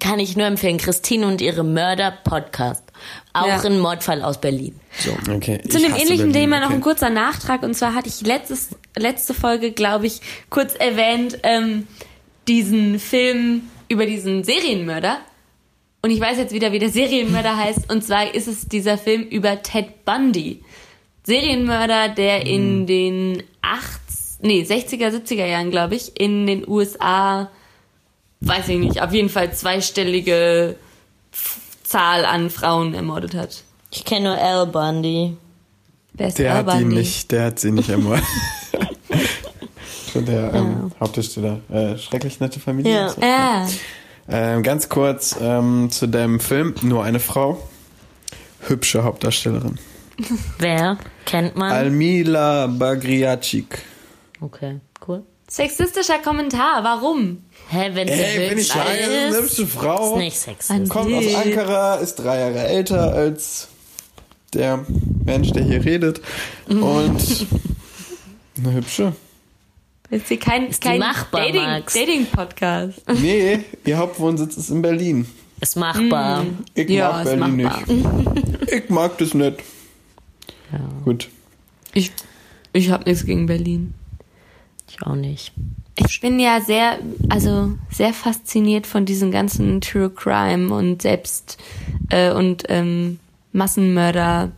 [0.00, 0.78] kann ich nur empfehlen.
[0.78, 2.84] Christine und ihre Mörder-Podcast.
[3.32, 3.60] Auch Ja.
[3.60, 4.78] ein Mordfall aus Berlin.
[4.98, 5.10] So.
[5.32, 5.60] Okay.
[5.68, 6.74] Zu dem ähnlichen Berlin, Thema noch okay.
[6.76, 7.62] ein kurzer Nachtrag.
[7.62, 10.20] Und zwar hatte ich letztes, letzte Folge, glaube ich,
[10.50, 11.86] kurz erwähnt, ähm,
[12.46, 15.18] diesen Film über diesen Serienmörder.
[16.02, 17.90] Und ich weiß jetzt wieder, wie der Serienmörder heißt.
[17.90, 20.62] Und zwar ist es dieser Film über Ted Bundy.
[21.24, 24.00] Serienmörder, der in den 8,
[24.40, 27.50] nee, 60er, 70er Jahren, glaube ich, in den USA,
[28.40, 30.76] weiß ich nicht, auf jeden Fall zweistellige
[31.88, 33.64] Zahl an Frauen ermordet hat.
[33.90, 35.36] Ich kenne nur Al Bundy.
[36.12, 36.96] Wer ist Der Al hat Bundy?
[36.96, 38.24] nicht, der hat sie nicht ermordet.
[40.14, 41.60] Der ähm, Hauptdarsteller.
[41.70, 42.92] Äh, schrecklich nette Familie.
[42.92, 43.08] Ja.
[43.10, 43.20] So.
[43.22, 43.68] Ah.
[44.28, 46.74] Ähm, ganz kurz ähm, zu dem Film.
[46.82, 47.62] Nur eine Frau.
[48.66, 49.78] Hübsche Hauptdarstellerin.
[50.58, 50.98] Wer?
[51.24, 51.70] Kennt man?
[51.70, 53.78] Almila Bagriacik.
[54.40, 54.80] okay.
[55.50, 57.42] Sexistischer Kommentar, warum?
[57.70, 60.14] Hä, wenn sie Ey, bin ich das ist eine ist, hübsche Frau.
[60.14, 60.88] ist nicht sexistisch.
[60.90, 63.68] Kommt aus Ankara, ist drei Jahre älter als
[64.54, 64.84] der
[65.24, 66.20] Mensch, der hier redet.
[66.68, 67.46] Und
[68.58, 69.14] eine hübsche.
[70.10, 71.84] Ist hier kein, Ist kein machbar, Dating?
[71.94, 72.98] Dating Podcast.
[73.20, 75.26] Nee, ihr Hauptwohnsitz ist in Berlin.
[75.60, 76.44] Ist machbar.
[76.74, 77.94] Ich Ja, mag Berlin machbar.
[77.94, 78.06] nicht.
[78.70, 79.56] Ich mag das nicht.
[81.04, 81.28] Gut.
[81.94, 82.12] Ich,
[82.74, 83.94] ich habe nichts gegen Berlin.
[84.98, 85.52] Ich auch nicht.
[85.96, 91.58] Ich bin ja sehr, also sehr fasziniert von diesen ganzen True Crime und selbst
[92.10, 93.18] äh, und ähm,
[93.52, 94.52] Massenmörder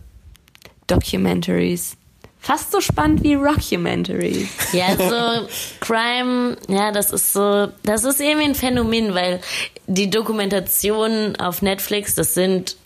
[0.86, 1.96] Documentaries.
[2.42, 4.48] Fast so spannend wie Rockumentaries.
[4.72, 5.46] Ja, so
[5.80, 9.40] Crime, ja, das ist so, das ist irgendwie ein Phänomen, weil
[9.86, 12.76] die Dokumentationen auf Netflix, das sind,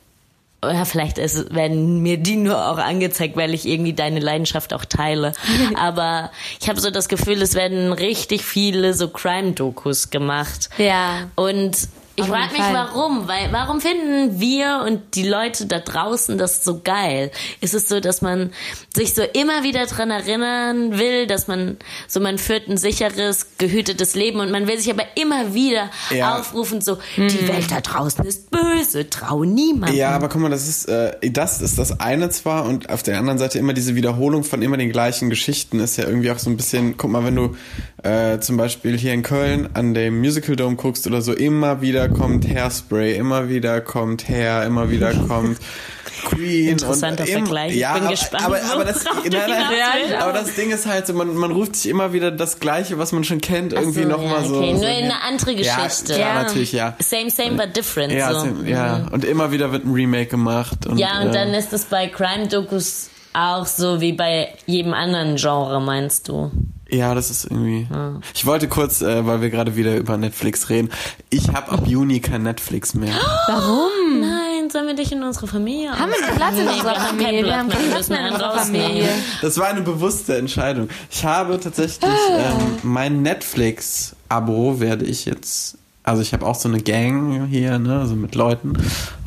[0.70, 4.84] ja, vielleicht ist, werden mir die nur auch angezeigt, weil ich irgendwie deine Leidenschaft auch
[4.84, 5.32] teile.
[5.74, 10.68] Aber ich habe so das Gefühl, es werden richtig viele so Crime-Dokus gemacht.
[10.78, 11.30] Ja.
[11.34, 12.74] Und ich frage mich, Fall.
[12.74, 13.26] warum?
[13.28, 17.30] Weil warum finden wir und die Leute da draußen das so geil?
[17.60, 18.52] Ist es so, dass man
[18.94, 21.76] sich so immer wieder dran erinnern will, dass man
[22.08, 26.38] so man führt ein sicheres, gehütetes Leben und man will sich aber immer wieder Ja.
[26.38, 29.96] aufrufen, so die Welt da draußen ist böse, trau niemandem.
[29.98, 33.18] Ja, aber guck mal, das ist, äh, das ist das eine zwar und auf der
[33.18, 36.48] anderen Seite immer diese Wiederholung von immer den gleichen Geschichten ist ja irgendwie auch so
[36.50, 37.56] ein bisschen, guck mal, wenn du
[38.02, 42.03] äh, zum Beispiel hier in Köln an dem Musical Dome guckst oder so, immer wieder
[42.08, 45.58] kommt Hairspray, immer wieder kommt Hair, immer wieder kommt
[46.24, 46.68] Queen.
[46.70, 47.72] Interessanter und im- Vergleich.
[47.72, 51.12] Ich Ja, bin aber, gespannt, aber, aber, das, nein, nein, aber Ding ist halt so,
[51.12, 54.42] man, man ruft sich immer wieder das Gleiche, was man schon kennt, irgendwie so, nochmal
[54.42, 54.56] ja, so.
[54.56, 56.12] okay, so nur in eine andere Geschichte.
[56.12, 56.94] Ja, ja, natürlich, ja.
[57.00, 58.12] Same, same, but different.
[58.12, 58.40] Ja, so.
[58.40, 60.86] so, ja, und immer wieder wird ein Remake gemacht.
[60.86, 65.36] Und, Ja, und äh, dann ist es bei Crime-Dokus auch so wie bei jedem anderen
[65.36, 66.50] Genre, meinst du?
[66.94, 67.88] Ja, das ist irgendwie.
[68.34, 70.90] Ich wollte kurz, äh, weil wir gerade wieder über Netflix reden.
[71.30, 73.14] Ich habe ab Juni kein Netflix mehr.
[73.46, 74.20] Warum?
[74.20, 77.26] Nein, sollen wir dich in unsere Familie Haben wir einen Platz in unserer Familie?
[77.32, 79.08] keinen Wir haben Platz keinen mehr, Platz mehr in unserer Familie.
[79.42, 80.88] Das war eine bewusste Entscheidung.
[81.10, 85.78] Ich habe tatsächlich ähm, mein Netflix-Abo werde ich jetzt.
[86.04, 88.74] Also ich habe auch so eine Gang hier, ne, also mit Leuten.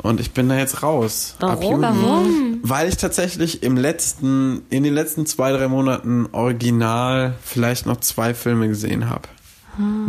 [0.00, 1.34] Und ich bin da jetzt raus.
[1.40, 1.82] Ab Warum?
[1.82, 2.02] Juni.
[2.02, 2.60] Warum?
[2.62, 8.32] Weil ich tatsächlich im letzten, in den letzten zwei, drei Monaten original vielleicht noch zwei
[8.32, 9.28] Filme gesehen habe.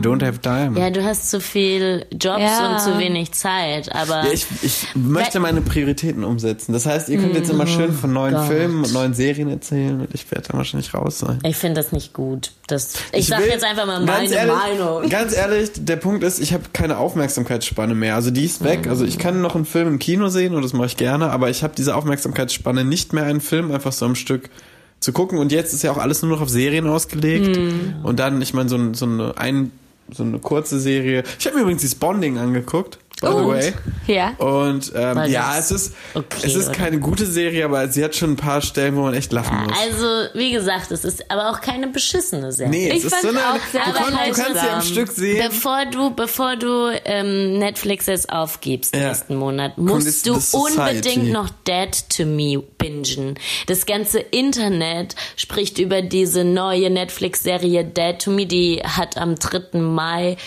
[0.02, 0.80] Don't have time.
[0.80, 2.74] Ja, du hast zu viel Jobs Ja.
[2.74, 6.74] und zu wenig Zeit, aber Ja, ich, ich möchte meine Prioritäten umsetzen.
[6.74, 8.48] Das heißt, ihr könnt jetzt immer schön von neuen Gott.
[8.48, 11.40] Filmen und neuen Serien erzählen und ich werde dann wahrscheinlich raus sein.
[11.44, 12.52] ich finde das nicht gut.
[12.68, 15.10] Das, ich, sag will- jetzt einfach mal ganz meine ehrlich, Meinung.
[15.10, 18.16] Ganz ehrlich, der Punkt ist, ich habe keine Aufmerksamkeitsspanne mehr.
[18.16, 18.88] Also die ist weg.
[18.88, 21.50] Also ich kann noch einen Film im Kino sehen und das mache ich gerne, aber
[21.50, 24.50] ich habe diese Aufmerksamkeitsspanne nicht mehr, einen Film einfach so am Stück
[25.00, 25.38] zu gucken.
[25.40, 27.56] Und jetzt ist ja auch alles nur noch auf Serien ausgelegt.
[27.56, 27.96] Hm.
[28.04, 29.72] Und dann, ich meine, so, ein- so eine ein,
[30.12, 31.24] so eine kurze Serie.
[31.40, 32.98] Ich habe mir übrigens dieses Bonding angeguckt.
[33.22, 33.48] By the Und?
[33.48, 33.74] way.
[34.08, 34.30] Ja.
[34.38, 38.32] Und ähm, ja, es ist, okay, es ist keine gute Serie, aber sie hat schon
[38.32, 39.74] ein paar Stellen, wo man echt lachen muss.
[39.80, 42.72] Also, wie gesagt, es ist aber auch keine beschissene Serie.
[42.72, 44.82] Nee, Ich es ist so eine, auch sehr du, konnt, du kannst sie am.
[44.82, 45.44] Stück sehen.
[45.50, 49.10] Bevor du, bevor du ähm, Netflix jetzt aufgibst Ja.
[49.10, 53.36] nächsten Monat, musst du unbedingt noch Dead to Me bingen.
[53.68, 59.78] Das ganze Internet spricht über diese neue Netflix-Serie Dead to Me, die hat am 3.
[59.80, 60.38] Mai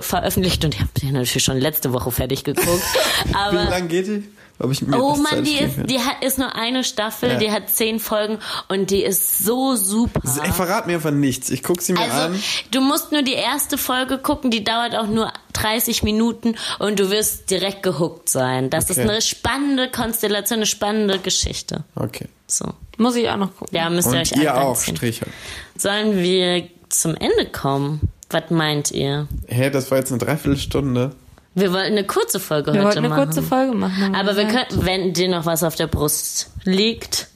[0.00, 2.66] veröffentlicht und ich habe die natürlich schon letzte Woche fertig geguckt.
[3.26, 4.24] Wie Aber lang geht die?
[4.70, 7.38] Ich Oh Mann, die ist, die hat, ist nur eine Staffel, Ja.
[7.38, 8.38] die hat zehn Folgen
[8.68, 10.20] und die ist so super.
[10.20, 10.38] kann.
[10.44, 11.48] Ey, verrat mir einfach nichts.
[11.48, 12.42] Ich guck sie mir Also, an.
[12.70, 17.10] du musst nur die erste Folge gucken, die dauert auch nur 30 Minuten und du
[17.10, 18.68] wirst direkt gehuckt sein.
[18.68, 19.00] Das Okay.
[19.02, 21.84] ist eine spannende Konstellation, eine spannende Geschichte.
[21.94, 22.26] Okay.
[22.46, 22.66] So.
[22.98, 23.74] Muss ich auch noch gucken.
[23.74, 24.96] Ja, müsst ihr Und euch ihr auch, reinziehen.
[24.98, 25.26] Stricher.
[25.74, 28.10] Sollen wir zum Ende kommen?
[28.28, 29.26] Was meint ihr?
[29.46, 31.12] Hä, das war jetzt eine Dreiviertelstunde.
[31.54, 33.24] Wir wollten eine kurze Folge Wir heute wollten eine machen.
[33.24, 34.14] kurze Folge machen.
[34.14, 34.70] Aber wir gesagt.
[34.70, 37.28] können, wenn dir noch was auf der Brust liegt.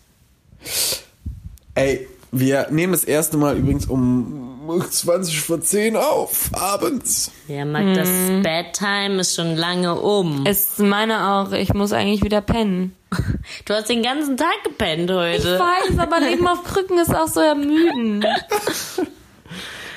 [1.74, 4.40] Ey, wir nehmen das erste Mal übrigens um
[4.90, 7.30] 20 vor 10 auf, abends.
[7.48, 8.08] Ja, Mag, das
[8.42, 10.44] Bedtime ist schon lange um.
[10.46, 12.94] Es meine auch, ich muss eigentlich wieder pennen.
[13.66, 15.58] Du hast den ganzen Tag gepennt Ich heute.
[15.58, 18.24] weiß, aber Leben auf Krücken ist auch so ermüdend.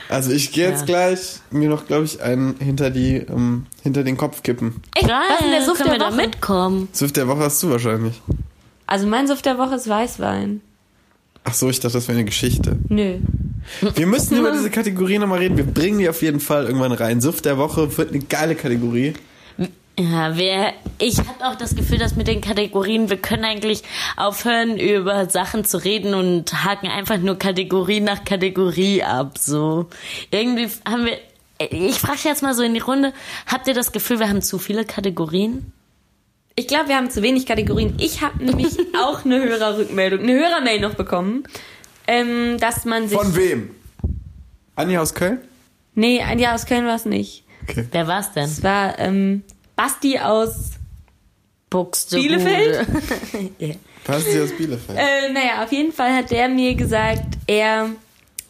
[0.10, 0.86] Also ich gehe jetzt Ja.
[0.86, 4.82] gleich mir noch, glaube ich, einen hinter die, ähm, hinter den Kopf kippen.
[4.96, 5.08] Echt?
[5.08, 6.26] Geil, Was ist denn der Suff können der wir da Woche?
[6.28, 6.88] mitkommen?
[6.94, 8.22] Suff der Woche hast du wahrscheinlich.
[8.86, 10.62] Also mein Suff der Woche ist Weißwein.
[11.44, 12.78] Ach so, ich dachte, das wäre eine Geschichte.
[12.90, 13.18] Nö.
[13.96, 15.58] Wir müssen über diese Kategorie nochmal reden.
[15.58, 17.20] Wir bringen die auf jeden Fall irgendwann rein.
[17.22, 19.14] Suff der Woche wird eine geile Kategorie.
[20.00, 23.82] Ja, wir, ich habe auch das Gefühl, dass mit den Kategorien, wir können eigentlich
[24.16, 29.38] aufhören, über Sachen zu reden und haken einfach nur Kategorie nach Kategorie ab.
[29.40, 29.88] So
[30.30, 31.18] irgendwie haben wir.
[31.60, 33.12] Ich frage jetzt mal so in die Runde:
[33.48, 35.74] Habt ihr das Gefühl, wir haben zu viele Kategorien?
[36.56, 37.96] Ich glaube, wir haben zu wenig Kategorien.
[38.00, 41.44] Ich habe nämlich auch eine Hörerrückmeldung, eine Hörermail noch bekommen,
[42.08, 43.18] ähm, dass man sich...
[43.18, 43.70] Von wem?
[44.76, 45.40] Anja aus Köln?
[45.94, 47.44] Nee, Jahr aus Köln war es nicht.
[47.70, 47.86] Okay.
[47.92, 48.46] Wer war's denn?
[48.46, 49.44] Es war ähm,
[49.78, 50.72] Basti aus...
[51.70, 52.28] Buxtehude.
[52.38, 52.88] Bielefeld?
[53.60, 53.76] ja.
[54.06, 54.98] Passen Sie aus Bielefeld.
[54.98, 57.90] Äh, naja, auf jeden Fall hat der mir gesagt, er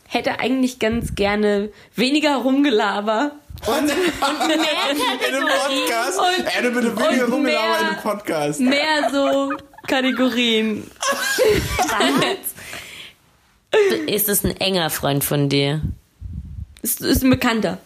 [0.08, 3.32] hätte eigentlich ganz gerne weniger Rumgelaber.
[3.66, 6.20] Und, in einem Podcast.
[6.20, 8.60] Und- Ey, du bitte weniger und rumgelaufen mehr- in einem Podcast.
[8.60, 9.52] Mehr so
[9.88, 10.84] Kategorien.
[14.08, 15.82] Ist es ein enger Freund von dir?
[16.84, 17.80] Ist, ist ein Bekannter.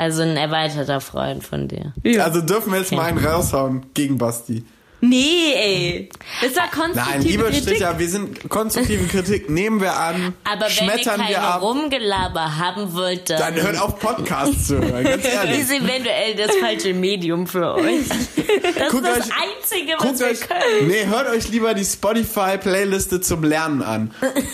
[0.00, 1.92] Also ein erweiterter Freund von dir?
[2.22, 4.64] Also dürfen wir jetzt mal einen raushauen gegen Basti.
[5.02, 6.08] Nee, ey.
[6.42, 7.62] Das war konstruktive Nein, lieber Kritik.
[7.64, 12.58] Stricher, wir sind konstruktive Kritik, nehmen wir an, Aber wenn ihr schmettern wir ab, Rumgelaber
[12.58, 15.60] haben wollt, dann hört auf Podcasts zu hören, ganz ehrlich.
[15.60, 18.08] ist eventuell das falsche Medium für euch.
[18.08, 20.88] Das Guckt ist das euch- Einzige, was Guckt wir euch, können.
[20.88, 24.10] nee, hört euch lieber die Spotify-Playliste zum Lernen an.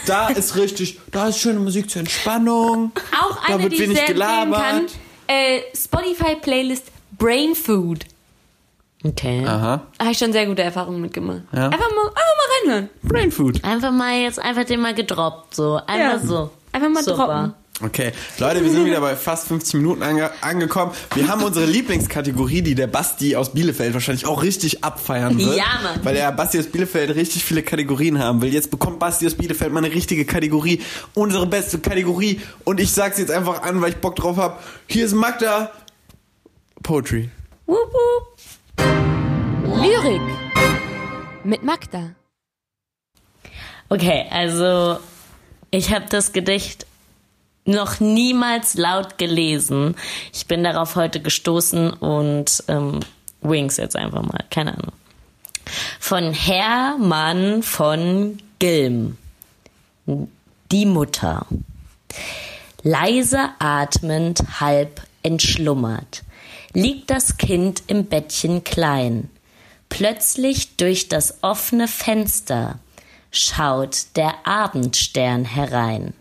[0.07, 2.93] Da ist richtig, da ist schöne Musik zur Entspannung.
[3.21, 4.61] Auch Da eine, wird die ich wenig sehr gelabert.
[4.61, 4.87] kann.
[5.27, 8.05] Äh, Spotify-Playlist Brain Food.
[9.05, 9.45] Okay.
[9.47, 9.83] Aha.
[9.99, 11.43] Habe ich schon sehr gute Erfahrungen mitgemacht.
[11.53, 11.67] Ja.
[11.69, 12.91] Einfach, mal, einfach mal reinhören.
[13.03, 13.63] Brain Food.
[13.65, 15.77] Einfach mal jetzt einfach den mal gedroppt, so.
[15.87, 16.19] Einfach Ja.
[16.19, 16.51] so.
[16.73, 17.17] Einfach mal Super.
[17.27, 17.55] droppen.
[17.83, 20.93] Okay, Leute, wir sind wieder bei fast 50 Minuten ange angekommen.
[21.15, 25.57] Wir haben unsere Lieblingskategorie, die der Basti aus Bielefeld wahrscheinlich auch richtig abfeiern wird.
[25.57, 26.03] Ja, Mann.
[26.03, 28.51] Weil der Basti aus Bielefeld richtig viele Kategorien haben will.
[28.51, 30.81] Jetzt bekommt Basti aus Bielefeld mal eine richtige Kategorie.
[31.13, 32.41] Unsere beste Kategorie.
[32.65, 34.65] Und ich sag's jetzt einfach an, weil ich Bock drauf hab.
[34.87, 35.71] Hier ist Magda.
[36.83, 37.29] Poetry.
[37.67, 38.39] Wup, wup.
[39.83, 40.23] Lyrik.
[41.45, 42.15] Mit Magda.
[43.91, 44.99] Okay, also
[45.71, 46.87] ich habe das Gedicht
[47.67, 49.97] noch niemals laut gelesen.
[50.33, 53.01] Ich bin darauf heute gestoßen und ähm,
[53.41, 54.93] Wings jetzt einfach mal, keine Ahnung.
[55.99, 59.19] Von Hermann von Gilm.
[60.71, 61.47] Die Mutter.
[62.83, 66.23] Leise atmend, halb entschlummert,
[66.73, 69.29] liegt das Kind im Bettchen klein.
[69.89, 72.79] Plötzlich durch das offene Fenster
[73.33, 76.15] schaut der Abendstern herein.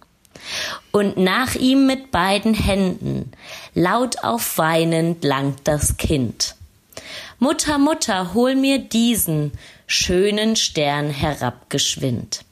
[0.92, 3.32] Und nach ihm mit beiden Händen,
[3.74, 6.56] laut aufweinend, langt das Kind.
[7.40, 9.52] Mutter, Mutter, hol mir diesen
[9.88, 12.46] schönen Stern herabgeschwind.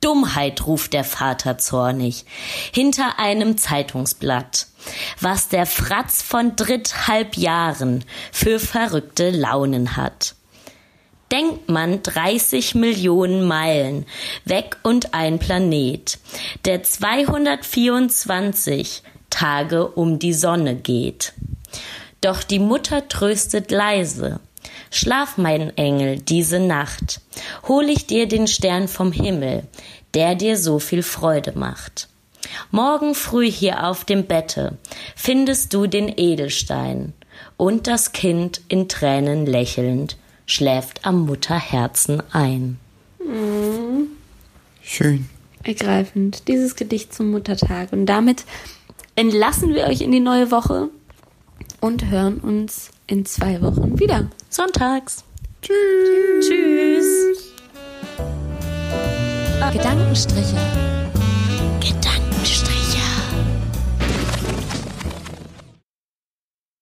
[0.00, 2.26] Dummheit, ruft der Vater zornig,
[2.72, 4.66] hinter einem Zeitungsblatt,
[5.20, 10.34] was der Fratz von dritthalb Jahren für verrückte Launen hat.
[11.34, 14.06] Denkt man 30 Millionen Meilen
[14.44, 16.20] weg und ein Planet,
[16.64, 21.32] der 224 Tage um die Sonne geht.
[22.20, 24.38] Doch die Mutter tröstet leise.
[24.92, 27.20] Schlaf, mein Engel, diese Nacht.
[27.66, 29.64] Hol ich dir den Stern vom Himmel,
[30.14, 32.06] der dir so viel Freude macht.
[32.70, 34.78] Morgen früh hier auf dem Bette
[35.16, 37.12] findest du den Edelstein,
[37.56, 40.16] und das Kind in Tränen lächelnd
[40.46, 42.78] schläft am Mutterherzen ein.
[44.82, 45.28] Schön.
[45.62, 46.48] Ergreifend.
[46.48, 47.92] Dieses Gedicht zum Muttertag.
[47.92, 48.44] Und damit
[49.16, 50.88] entlassen wir euch in die neue Woche
[51.80, 54.30] und hören uns in zwei Wochen wieder.
[54.50, 55.24] Sonntags.
[55.62, 56.48] Tschüss.
[56.48, 57.54] Tschüss.
[59.72, 60.93] Gedankenstriche.